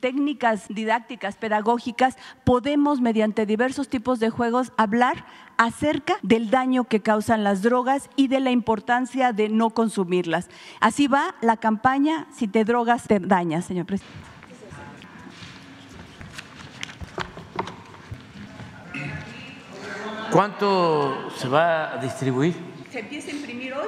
[0.00, 5.24] técnicas didácticas, pedagógicas, podemos mediante diversos tipos de juegos hablar
[5.56, 10.48] acerca del daño que causan las drogas y de la importancia de no consumirlas.
[10.80, 14.26] Así va la campaña Si te drogas, te dañas, señor presidente.
[20.30, 22.54] ¿Cuánto se va a distribuir?
[22.90, 23.86] Se empieza a imprimir hoy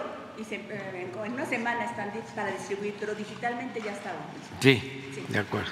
[0.57, 3.93] en una semana están para distribuir, pero digitalmente ya.
[4.61, 5.71] Sí, sí, de acuerdo.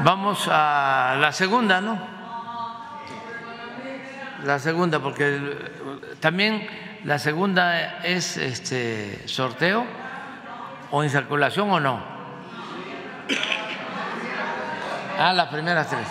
[0.00, 1.98] Vamos a la segunda, ¿no?
[4.44, 5.40] La segunda, porque
[6.20, 6.66] también
[7.04, 9.84] la segunda es este sorteo
[10.90, 12.02] o en circulación o no.
[15.18, 16.06] Ah, las primeras tres.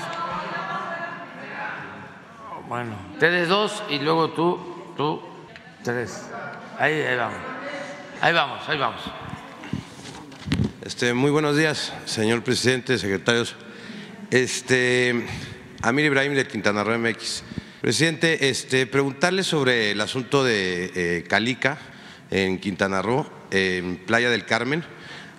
[2.68, 5.22] Bueno, ustedes dos y luego tú, tú,
[5.84, 6.30] tres.
[6.80, 7.38] Ahí, vamos.
[8.22, 9.02] Ahí vamos, ahí vamos.
[10.86, 13.56] Este, muy buenos días, señor presidente, secretarios.
[14.30, 15.26] Este,
[15.82, 17.42] Amir Ibrahim de Quintana Roo MX.
[17.82, 21.80] Presidente, este, preguntarle sobre el asunto de eh, Calica
[22.30, 24.84] en Quintana Roo, en Playa del Carmen.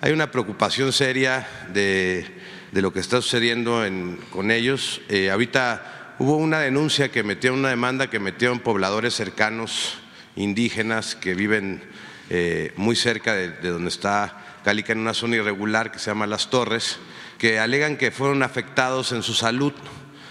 [0.01, 2.25] Hay una preocupación seria de,
[2.73, 3.85] lo que está sucediendo
[4.29, 4.99] con ellos.
[5.07, 9.99] Eh, ahorita hubo una denuncia que metió, una demanda que metió en pobladores cercanos
[10.35, 11.81] indígenas que viven
[12.29, 16.49] eh, muy cerca de, donde está Calica, en una zona irregular que se llama Las
[16.49, 16.99] Torres,
[17.37, 19.73] que alegan que fueron afectados en su salud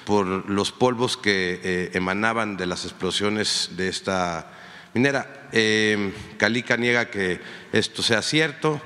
[0.05, 4.53] por los polvos que eh, emanaban de las explosiones de esta
[4.95, 5.49] minera.
[5.53, 7.41] Eh, Calica niega que
[7.73, 8.81] esto sea cierto.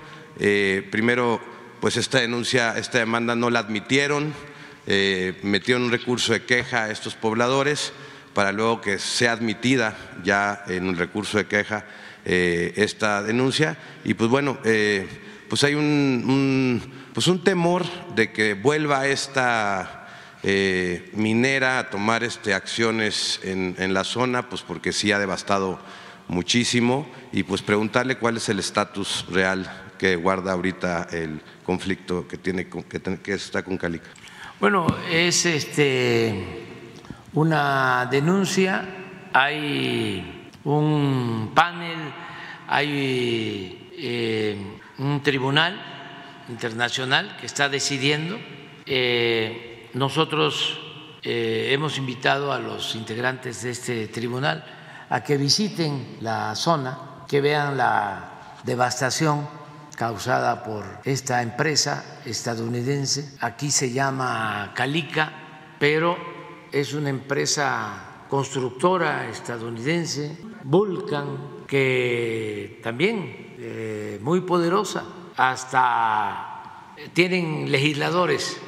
[0.91, 1.41] primero,
[1.81, 4.33] pues esta denuncia, esta demanda no la admitieron,
[5.43, 7.93] metieron un recurso de queja a estos pobladores
[8.35, 11.85] para luego que sea admitida ya en un recurso de queja
[12.25, 13.77] eh, esta denuncia.
[14.05, 15.07] Y pues bueno, eh,
[15.49, 20.09] pues hay un, pues un temor de que vuelva esta
[20.43, 25.79] eh, minera a tomar este, acciones en, en, la zona, pues porque sí ha devastado
[26.29, 32.39] muchísimo y pues preguntarle cuál es el estatus real que guarda ahorita el conflicto que,
[32.39, 34.11] tiene, que, que está con Calica.
[34.59, 36.62] Bueno, es este
[37.35, 38.85] una denuncia,
[39.33, 41.99] hay un panel,
[42.69, 45.81] hay eh, un tribunal
[46.49, 48.39] internacional que está decidiendo.
[48.87, 50.79] Eh, nosotros
[51.23, 54.65] eh, hemos invitado a los integrantes de este tribunal
[55.09, 59.49] a que visiten la zona, que vean la devastación
[59.97, 63.37] causada por esta empresa estadounidense.
[63.41, 65.33] Aquí se llama Calica,
[65.79, 66.32] pero
[66.73, 75.05] es una empresa constructora estadounidense, Vulcan, que también eh, muy poderosa,
[75.37, 78.59] hasta tienen legisladores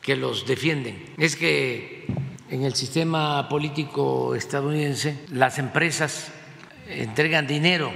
[0.00, 1.14] que los defienden.
[1.18, 2.06] Es que
[2.48, 6.32] en el sistema político estadounidense las empresas
[6.88, 7.92] entregan dinero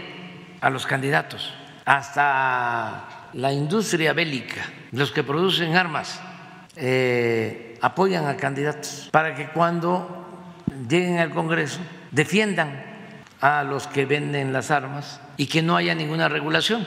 [0.61, 1.53] a los candidatos,
[1.85, 6.21] hasta la industria bélica, los que producen armas,
[6.77, 10.09] eh, apoyan a candidatos para que cuando
[10.89, 11.81] lleguen al Congreso
[12.11, 12.93] defiendan
[13.41, 16.87] a los que venden las armas y que no haya ninguna regulación.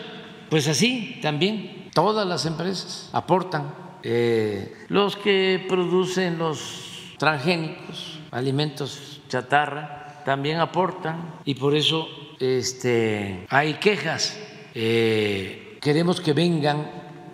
[0.49, 3.73] Pues así también todas las empresas aportan,
[4.03, 12.07] eh, los que producen los transgénicos, alimentos chatarra, también aportan y por eso
[12.39, 14.39] este, hay quejas.
[14.73, 16.89] Eh, queremos que vengan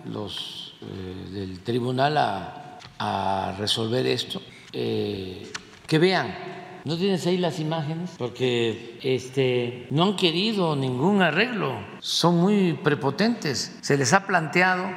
[0.06, 2.61] los eh, del tribunal a,
[3.04, 4.40] a resolver esto,
[4.72, 6.52] que vean
[6.84, 8.10] ¿No tienes ahí las imágenes?
[8.18, 13.78] Porque este, no han querido ningún arreglo, son muy prepotentes.
[13.82, 14.90] Se les ha planteado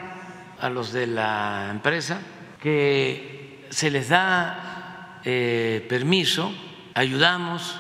[0.60, 2.20] a los de la empresa
[2.60, 6.52] que se les da eh, permiso,
[6.96, 7.76] ayudamos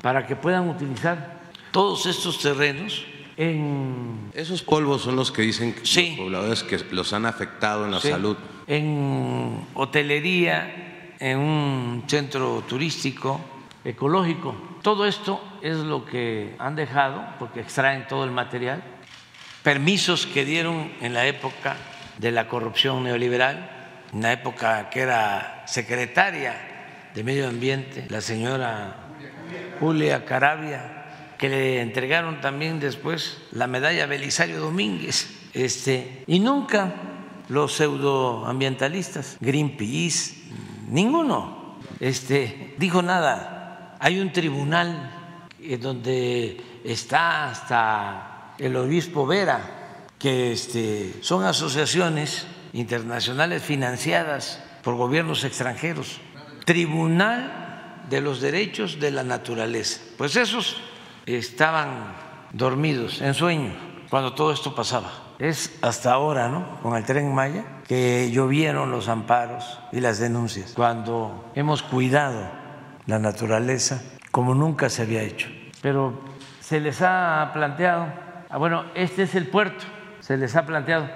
[0.00, 3.04] para que puedan utilizar todos estos terrenos
[3.36, 4.30] en...
[4.32, 8.00] Esos polvos son los que dicen que los pobladores que los han afectado en la
[8.00, 8.38] salud.
[8.70, 13.40] En hotelería, en un centro turístico
[13.84, 14.54] ecológico.
[14.80, 18.80] Todo esto es lo que han dejado, porque extraen todo el material,
[19.64, 21.76] permisos que dieron en la época
[22.18, 23.70] de la corrupción neoliberal,
[24.12, 26.54] en la época que era secretaria
[27.12, 28.94] de Medio Ambiente, la señora
[29.80, 36.92] Julia Carabia, que le entregaron también después la medalla Belisario Domínguez, este, y nunca
[37.50, 40.34] los pseudoambientalistas, Greenpeace,
[40.88, 43.96] ninguno este, dijo nada.
[44.00, 45.10] Hay un tribunal
[45.80, 56.20] donde está hasta el obispo Vera, que este, son asociaciones internacionales financiadas por gobiernos extranjeros.
[56.64, 60.00] Tribunal de los Derechos de la Naturaleza.
[60.16, 60.76] Pues esos
[61.26, 62.14] estaban
[62.52, 63.72] dormidos, en sueño,
[64.08, 65.29] cuando todo esto pasaba.
[65.40, 66.78] Es hasta ahora, ¿no?
[66.82, 72.46] Con el tren Maya, que llovieron los amparos y las denuncias, cuando hemos cuidado
[73.06, 75.48] la naturaleza como nunca se había hecho.
[75.80, 76.20] Pero
[76.60, 78.06] se les ha planteado,
[78.50, 79.82] ah, bueno, este es el puerto,
[80.20, 81.08] se les ha planteado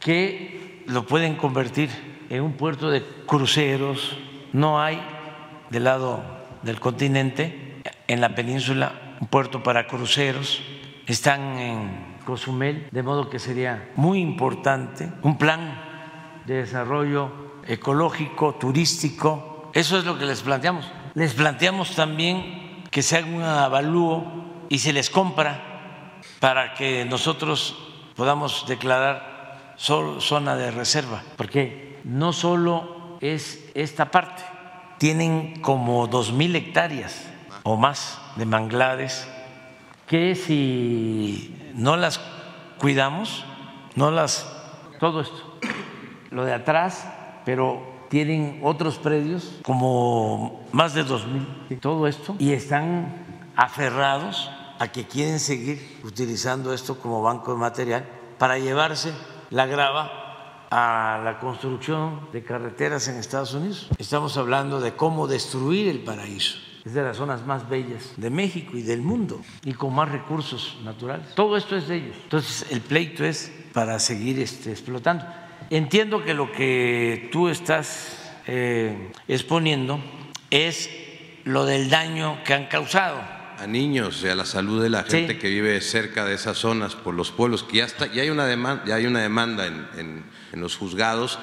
[0.00, 1.90] que lo pueden convertir
[2.30, 4.18] en un puerto de cruceros,
[4.52, 5.00] no hay
[5.70, 6.20] del lado
[6.62, 10.62] del continente, en la península, un puerto para cruceros,
[11.06, 15.80] están en Cozumel, de modo que sería muy importante un plan
[16.44, 19.70] de desarrollo ecológico, turístico.
[19.72, 20.84] Eso es lo que les planteamos.
[21.14, 24.26] Les planteamos también que se haga un avalúo
[24.68, 27.78] y se les compra para que nosotros
[28.14, 34.42] podamos declarar zona de reserva, porque no solo es esta parte,
[34.98, 37.26] tienen como dos mil hectáreas
[37.62, 39.26] o más de manglares
[40.08, 42.20] que si no las
[42.78, 43.44] cuidamos,
[43.94, 44.54] no las
[44.98, 45.48] todo esto
[46.30, 47.08] lo de atrás,
[47.44, 51.46] pero tienen otros predios, como más de dos mil,
[51.80, 58.08] todo esto, y están aferrados a que quieren seguir utilizando esto como banco de material
[58.38, 59.12] para llevarse
[59.50, 63.88] la grava a la construcción de carreteras en Estados Unidos.
[63.98, 66.58] Estamos hablando de cómo destruir el paraíso.
[66.88, 70.78] Es de las zonas más bellas de México y del mundo y con más recursos
[70.84, 71.34] naturales.
[71.34, 72.16] Todo esto es de ellos.
[72.22, 75.26] Entonces el pleito es para seguir este, explotando.
[75.68, 80.00] Entiendo que lo que tú estás eh, exponiendo
[80.48, 80.88] es
[81.44, 83.20] lo del daño que han causado.
[83.58, 86.94] A niños y a la salud de la gente que vive cerca de esas zonas
[86.94, 90.24] por los pueblos, que ya, está, ya hay una demanda, ya hay una demanda en,
[90.52, 91.38] los juzgados.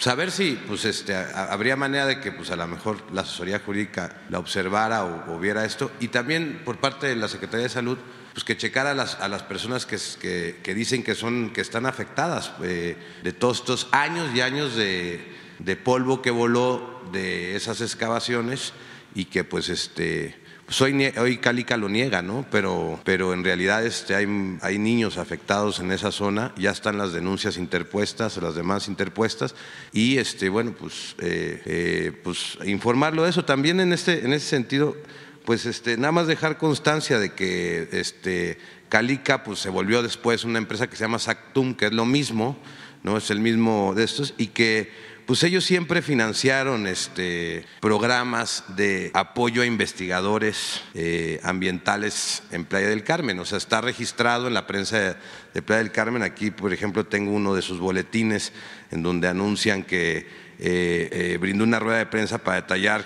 [0.00, 4.22] Saber si pues este, habría manera de que pues, a lo mejor la asesoría jurídica
[4.30, 5.90] la observara o viera esto.
[6.00, 7.98] Y también por parte de la Secretaría de Salud
[8.38, 9.98] pues que checar a las, a las personas que,
[10.62, 15.20] que, dicen que, son, que están afectadas eh, de todos estos años y años de,
[15.58, 18.74] de polvo que voló de esas excavaciones
[19.12, 20.40] y que pues este
[20.92, 22.44] nie- hoy Calica lo niega, ¿no?
[22.50, 24.26] Pero, pero en realidad este, hay,
[24.60, 29.54] hay niños afectados en esa zona, ya están las denuncias interpuestas, las demás interpuestas,
[29.92, 33.44] y este, bueno, pues, eh, eh, pues informarlo de eso.
[33.44, 34.96] También en, este, en ese sentido,
[35.44, 38.58] pues este, nada más dejar constancia de que este,
[38.90, 42.58] Calica pues, se volvió después una empresa que se llama Sactum, que es lo mismo,
[43.02, 43.16] ¿no?
[43.16, 44.90] Es el mismo de estos, y que
[45.28, 53.04] pues ellos siempre financiaron este, programas de apoyo a investigadores eh, ambientales en Playa del
[53.04, 53.38] Carmen.
[53.38, 55.18] O sea, está registrado en la prensa
[55.52, 56.22] de, Playa del Carmen.
[56.22, 58.54] Aquí, por ejemplo, tengo uno de sus boletines
[58.90, 63.04] en donde anuncian que eh, eh, brindó una rueda de prensa para detallar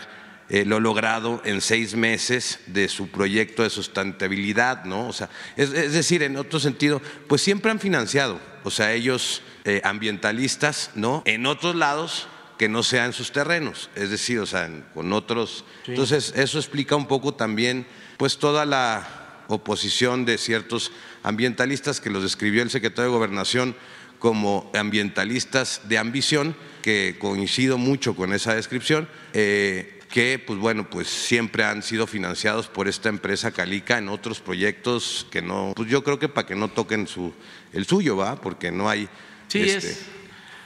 [0.48, 5.08] eh, lo logrado en seis meses de su proyecto de sustentabilidad, ¿no?
[5.08, 9.42] O sea, es, es decir, en otro sentido, pues siempre han financiado, o sea, ellos
[9.64, 11.22] eh, ambientalistas, ¿no?
[11.24, 12.26] En otros lados
[12.58, 15.64] que no sean sus terrenos, es decir, o sea, con otros.
[15.84, 15.92] Sí.
[15.92, 17.86] Entonces, eso explica un poco también,
[18.16, 23.76] pues, toda la oposición de ciertos ambientalistas que los describió el secretario de Gobernación
[24.18, 31.08] como ambientalistas de ambición, que coincido mucho con esa descripción, eh, que pues bueno, pues
[31.08, 36.04] siempre han sido financiados por esta empresa Calica en otros proyectos que no, pues yo
[36.04, 37.32] creo que para que no toquen su,
[37.72, 38.36] el suyo, ¿va?
[38.36, 39.08] Porque no hay...
[39.52, 40.06] Sí, este, es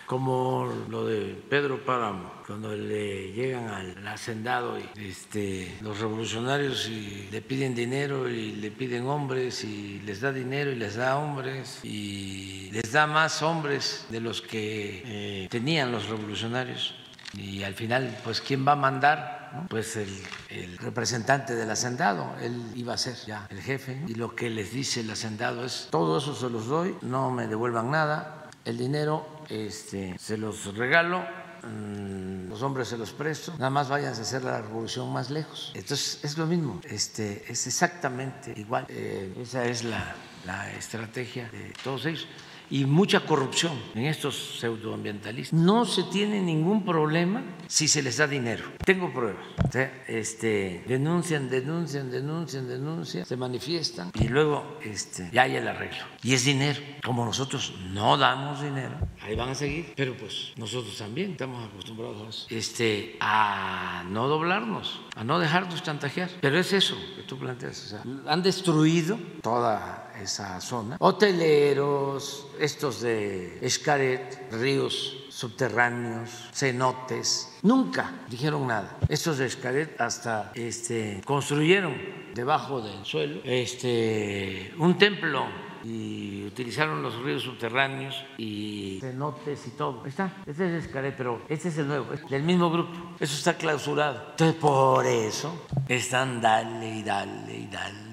[0.07, 7.29] como lo de Pedro Páramo, cuando le llegan al hacendado y este, los revolucionarios y
[7.33, 11.81] le piden dinero y le piden hombres y les da dinero y les da hombres
[11.83, 16.95] y les da más hombres de los que eh, tenían los revolucionarios.
[17.37, 19.51] Y al final, pues, ¿quién va a mandar?
[19.53, 19.67] no?
[19.69, 20.09] Pues el,
[20.49, 24.01] el representante del hacendado, él iba a ser ya el jefe.
[24.07, 27.49] Y lo que les dice el hacendado es, todo eso se los doy, no me
[27.49, 31.25] devuelvan nada, el dinero este, se los regalo,
[31.63, 35.71] mm, los hombres se los presto, nada más váyanse a hacer la revolución más lejos.
[35.75, 38.85] Entonces es lo mismo, este, es exactamente igual.
[38.89, 40.15] Eh, esa es la,
[40.45, 42.27] la estrategia de todos ellos.
[42.71, 45.59] Y mucha corrupción en estos pseudoambientalistas.
[45.59, 48.65] No se tiene ningún problema si se les da dinero.
[48.85, 49.45] Tengo pruebas.
[49.67, 55.69] O sea, este, denuncian, denuncian, denuncian, denuncian, se manifiestan y luego este, ya hay el
[55.69, 56.05] arreglo.
[56.23, 56.81] Y es dinero.
[57.05, 59.93] Como nosotros no damos dinero, ahí van a seguir.
[59.97, 62.47] Pero pues nosotros también estamos acostumbrados.
[62.51, 66.31] Este, a no doblarnos, a no dejarnos chantajear.
[66.41, 67.85] Pero es eso que tú planteas.
[67.85, 70.97] O sea, han destruido toda esa zona.
[71.01, 78.97] Hoteleros, estos de Escaret, ríos subterráneos, cenotes, nunca dijeron nada.
[79.09, 81.95] Estos de Escaret hasta este, construyeron
[82.35, 85.45] debajo del suelo este, un templo
[85.85, 90.05] y utilizaron los ríos subterráneos y cenotes y todo.
[90.07, 92.93] Está, este es Escaret, pero este es el nuevo, es del mismo grupo.
[93.21, 94.31] Eso está clausurado.
[94.31, 98.06] Entonces, por eso están dale y dale y dale.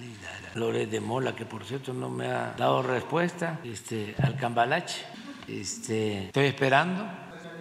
[0.56, 5.04] Loret de Mola, que por cierto no me ha dado respuesta, este, al Cambalache.
[5.48, 7.06] Este, estoy esperando.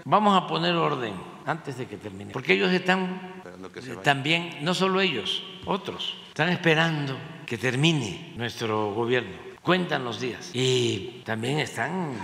[0.04, 1.14] Vamos a poner orden
[1.46, 3.32] antes de que termine, porque ellos están
[3.72, 7.16] que se también, no solo ellos, otros, están esperando
[7.46, 9.36] que termine nuestro gobierno.
[9.62, 12.16] Cuentan los días y también están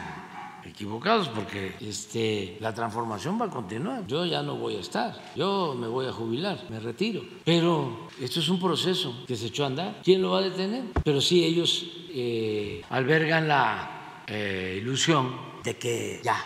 [0.79, 4.07] equivocados porque este, la transformación va a continuar.
[4.07, 7.21] Yo ya no voy a estar, yo me voy a jubilar, me retiro.
[7.45, 10.01] Pero esto es un proceso que se echó a andar.
[10.05, 10.85] ¿Quién lo va a detener?
[11.03, 15.35] Pero sí ellos eh, albergan la eh, ilusión
[15.65, 16.45] de que ya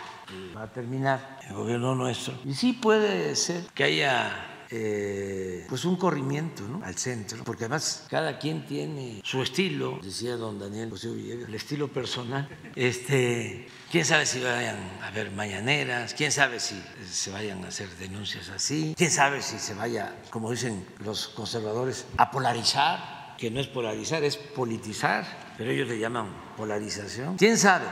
[0.57, 2.33] va a terminar el gobierno nuestro.
[2.43, 8.39] Y sí puede ser que haya eh, pues un corrimiento al centro, porque además cada
[8.39, 12.49] quien tiene su estilo, decía don Daniel José Villegas, el estilo personal.
[12.75, 17.87] Este, quién sabe si vayan a haber mañaneras, quién sabe si se vayan a hacer
[17.99, 23.59] denuncias así, quién sabe si se vaya, como dicen los conservadores, a polarizar, que no
[23.59, 27.37] es polarizar, es politizar, pero ellos le llaman polarización.
[27.37, 27.85] ¿Quién sabe?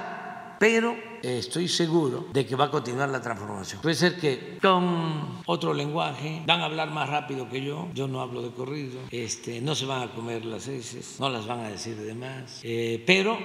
[0.62, 3.82] pero eh, estoy seguro de que va a continuar la transformación.
[3.82, 8.22] Puede ser que con otro lenguaje van a hablar más rápido que yo, yo no
[8.22, 11.70] hablo de corrido, este, no se van a comer las heces, no las van a
[11.70, 13.38] decir de más, eh, pero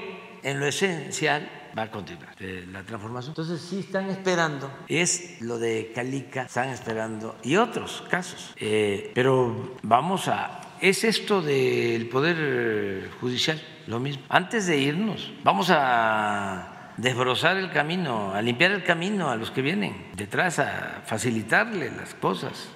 [0.43, 3.33] en lo esencial va a continuar eh, la transformación.
[3.33, 9.77] Entonces sí están esperando, es lo de Calica, están esperando, y otros casos, Eh, pero
[9.83, 10.63] vamos a...
[10.81, 14.23] Es esto del Poder eh, Judicial, lo mismo.
[14.29, 19.63] Antes de irnos, vamos a desbrozar el camino, a limpiar el camino a los que
[19.63, 22.69] vienen detrás, a facilitarle las cosas.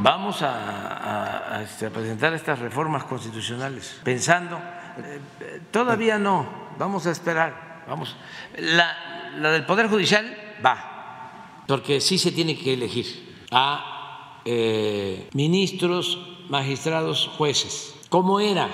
[0.00, 6.46] Vamos a, a- a, este, presentar estas reformas constitucionales pensando, eh, eh, todavía no,
[6.78, 8.14] vamos a esperar, vamos.
[8.58, 13.06] La, del Poder Judicial va, porque sí se tiene que elegir
[13.50, 16.18] a eh, ministros,
[16.48, 18.68] magistrados, jueces, como era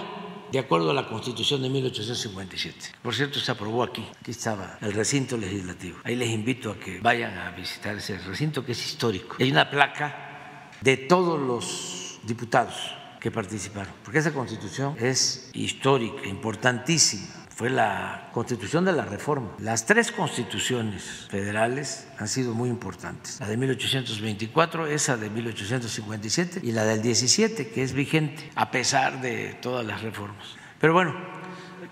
[0.54, 2.92] de acuerdo a la Constitución de 1857.
[3.02, 5.98] Por cierto, se aprobó aquí, aquí estaba el recinto legislativo.
[6.04, 9.36] Ahí les invito a que vayan a visitar ese recinto que es histórico.
[9.40, 17.43] Hay una placa de todos los diputados que participaron, porque esa constitución es histórica, importantísima.
[17.54, 19.52] Fue la constitución de la reforma.
[19.60, 23.38] Las tres constituciones federales han sido muy importantes.
[23.38, 29.20] La de 1824, esa de 1857 y la del 17, que es vigente, a pesar
[29.20, 30.44] de todas las reformas.
[30.80, 31.14] Pero bueno,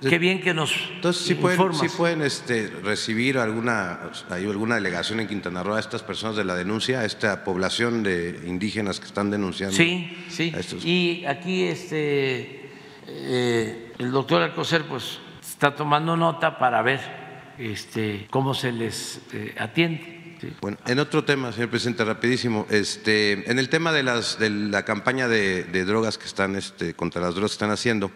[0.00, 1.80] qué bien que nos Entonces, ¿sí pueden, informas.
[1.80, 6.44] sí pueden este, recibir alguna, hay alguna delegación en Quintana Roo a estas personas de
[6.44, 9.76] la denuncia, a esta población de indígenas que están denunciando?
[9.76, 10.52] Sí, sí.
[10.56, 12.68] a estos- Y aquí este,
[13.06, 15.20] eh, el doctor Alcocer pues,
[15.62, 16.98] está tomando nota para ver
[17.56, 20.36] este, cómo se les eh, atiende.
[20.60, 24.84] Bueno, en otro tema, señor presidente, rapidísimo, este, en el tema de, las, de la
[24.84, 28.10] campaña de, de drogas que están, este, contra las drogas que están haciendo,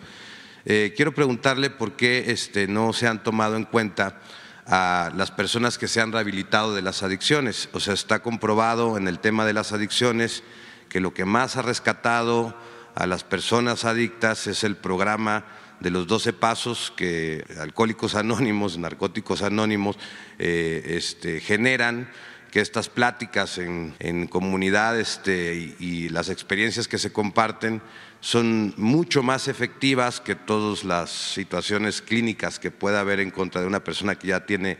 [0.64, 4.18] eh, quiero preguntarle por qué este, no se han tomado en cuenta
[4.66, 7.68] a las personas que se han rehabilitado de las adicciones.
[7.73, 10.43] O sea, está comprobado en el tema de las adicciones
[10.89, 12.56] que lo que más ha rescatado
[12.97, 15.44] a las personas adictas es el programa
[15.80, 19.96] de los 12 pasos que Alcohólicos Anónimos, Narcóticos Anónimos
[20.38, 22.10] eh, este, generan
[22.50, 27.82] que estas pláticas en, en comunidad este, y, y las experiencias que se comparten
[28.20, 33.66] son mucho más efectivas que todas las situaciones clínicas que pueda haber en contra de
[33.66, 34.78] una persona que ya tiene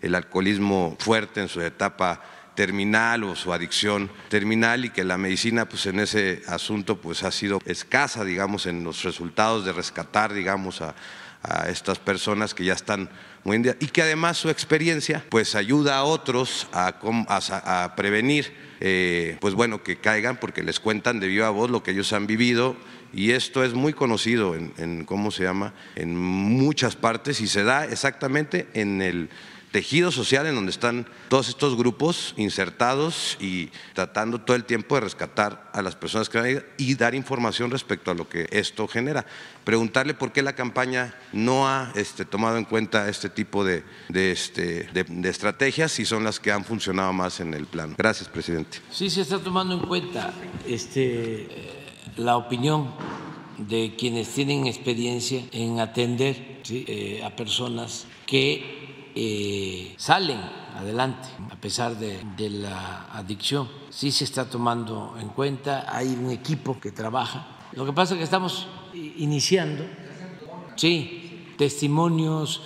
[0.00, 2.22] el alcoholismo fuerte en su etapa
[2.58, 7.30] terminal o su adicción terminal y que la medicina pues en ese asunto pues ha
[7.30, 10.96] sido escasa digamos en los resultados de rescatar digamos a,
[11.68, 13.08] estas personas que ya están
[13.44, 19.36] muy en día y que además su experiencia pues ayuda a otros a, prevenir eh,
[19.40, 22.76] pues bueno que caigan porque les cuentan de viva voz lo que ellos han vivido
[23.12, 27.84] y esto es muy conocido en cómo se llama en muchas partes y se da
[27.84, 29.30] exactamente en el
[29.70, 35.02] tejido social en donde están todos estos grupos insertados y tratando todo el tiempo de
[35.02, 38.48] rescatar a las personas que van a ir y dar información respecto a lo que
[38.50, 39.26] esto genera.
[39.64, 44.32] Preguntarle por qué la campaña no ha este, tomado en cuenta este tipo de, de,
[44.32, 47.94] este, de, estrategias y son las que han funcionado más en el plano.
[47.98, 48.78] Gracias, presidente.
[48.90, 50.32] Sí se está tomando en cuenta
[50.66, 51.48] este,
[52.16, 52.94] la opinión
[53.58, 58.87] de quienes tienen experiencia en atender eh, a personas que
[59.20, 60.38] eh, salen
[60.76, 63.68] adelante a pesar de, la adicción.
[63.90, 67.58] Sí se está tomando en cuenta, hay un equipo que trabaja.
[67.72, 69.84] Lo que pasa es que estamos iniciando,
[70.76, 72.62] sí, testimonios,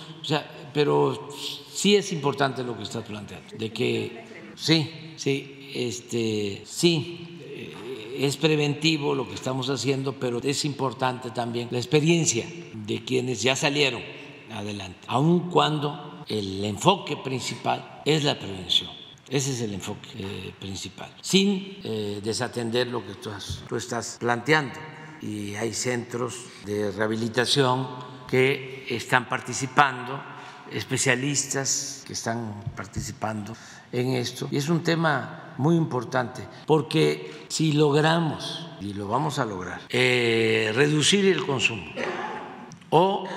[0.75, 1.27] pero
[1.73, 4.23] sí es importante lo que estás planteando, de que
[4.55, 11.69] sí, sí, este, sí, eh, es preventivo lo que estamos haciendo, pero es importante también
[11.71, 14.03] la experiencia de quienes ya salieron
[14.51, 18.89] adelante, aun cuando el enfoque principal es la prevención.
[19.29, 24.79] Ese es el enfoque eh, principal, sin eh, desatender lo que tú, estás planteando.
[25.21, 26.35] Y hay centros
[26.65, 27.87] de rehabilitación
[28.27, 30.21] que están participando,
[30.71, 33.55] especialistas que están participando
[33.91, 34.49] en esto.
[34.51, 40.71] Y es un tema muy importante, porque si logramos, y lo vamos a lograr, eh,
[40.75, 41.85] reducir el consumo
[42.89, 43.27] o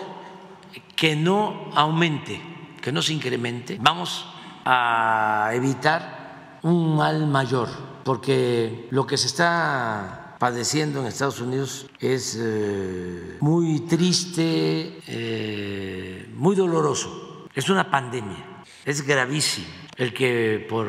[0.97, 2.56] que no aumente,
[2.87, 4.25] que no se incremente, vamos
[4.65, 7.69] a evitar un mal mayor,
[8.05, 16.55] porque lo que se está padeciendo en Estados Unidos es eh, muy triste, eh, muy
[16.55, 17.49] doloroso.
[17.53, 20.87] Es una pandemia, es gravísimo el que por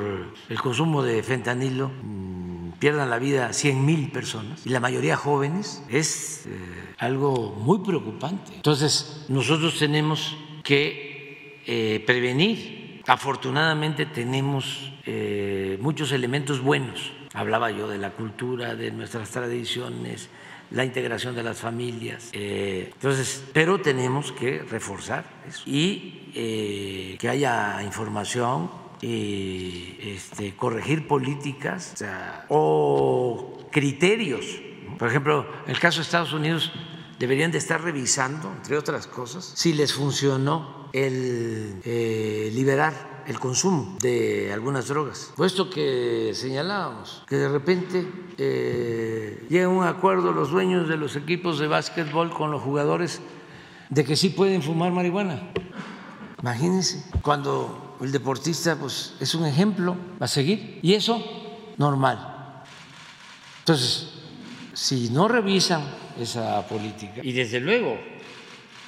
[0.50, 5.82] el consumo de fentanilo mm, pierdan la vida 100 mil personas y la mayoría jóvenes
[5.90, 6.50] es eh,
[7.00, 8.54] algo muy preocupante.
[8.54, 11.07] Entonces nosotros tenemos que
[11.68, 13.02] eh, prevenir.
[13.06, 17.12] Afortunadamente tenemos eh, muchos elementos buenos.
[17.34, 20.30] Hablaba yo de la cultura, de nuestras tradiciones,
[20.72, 22.30] la integración de las familias.
[22.32, 28.70] eh, entonces, pero tenemos que reforzar eso y que haya información
[29.02, 31.96] y este, corregir políticas
[32.50, 34.46] o, o criterios.
[34.98, 36.72] Por ejemplo, en el caso de Estados Unidos
[37.20, 43.98] deberían de estar revisando, entre otras cosas, si les funcionó el eh, liberar el consumo
[44.00, 45.34] de algunas drogas.
[45.36, 48.08] Puesto que señalábamos que de repente
[48.38, 53.22] eh, llegan a un acuerdo los dueños de los equipos de básquetbol con los jugadores
[53.90, 55.52] de que sí pueden fumar marihuana.
[56.42, 61.22] Imagínense, cuando el deportista pues es un ejemplo a seguir y eso
[61.78, 62.64] normal.
[63.60, 64.10] Entonces,
[64.74, 65.84] si no revisan
[66.18, 67.98] esa política y desde luego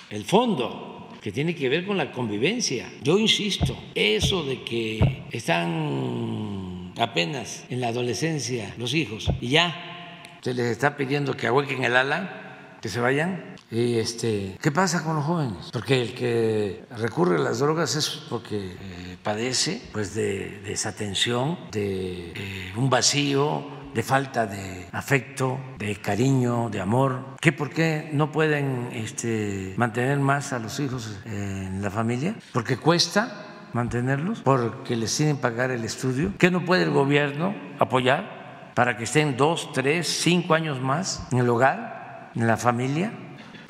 [0.10, 0.89] el fondo
[1.22, 7.82] que tiene que ver con la convivencia, yo insisto, eso de que están apenas en
[7.82, 12.88] la adolescencia los hijos y ya se les está pidiendo que ahuequen el ala, que
[12.88, 15.70] se vayan, y este, ¿qué pasa con los jóvenes?
[15.72, 22.32] Porque el que recurre a las drogas es porque eh, padece pues de, desatención, de
[22.36, 27.38] eh, un vacío, de falta de afecto, de cariño, de amor.
[27.42, 32.36] ¿Qué por qué no pueden este, mantener más a los hijos en la familia?
[32.54, 36.34] Porque cuesta mantenerlos, porque les tienen que pagar el estudio.
[36.38, 41.40] ¿Qué no puede el gobierno apoyar para que estén dos, tres, cinco años más en
[41.40, 43.12] el hogar, en la familia?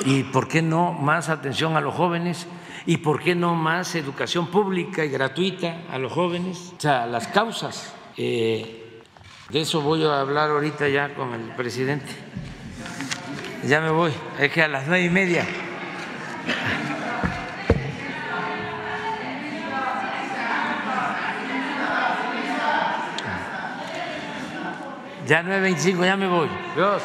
[0.06, 2.48] ¿Y por qué no más atención a los jóvenes?
[2.86, 6.74] ¿Y por qué no más educación pública y gratuita a los jóvenes?
[6.78, 7.94] O sea, las causas.
[8.16, 8.89] Eh,
[9.50, 12.06] de eso voy a hablar ahorita ya con el presidente.
[13.64, 14.14] Ya me voy.
[14.40, 15.46] Es que a las nueve y media.
[25.28, 26.50] Ya nueve veinticinco, ya me voy.
[26.76, 27.04] Dios.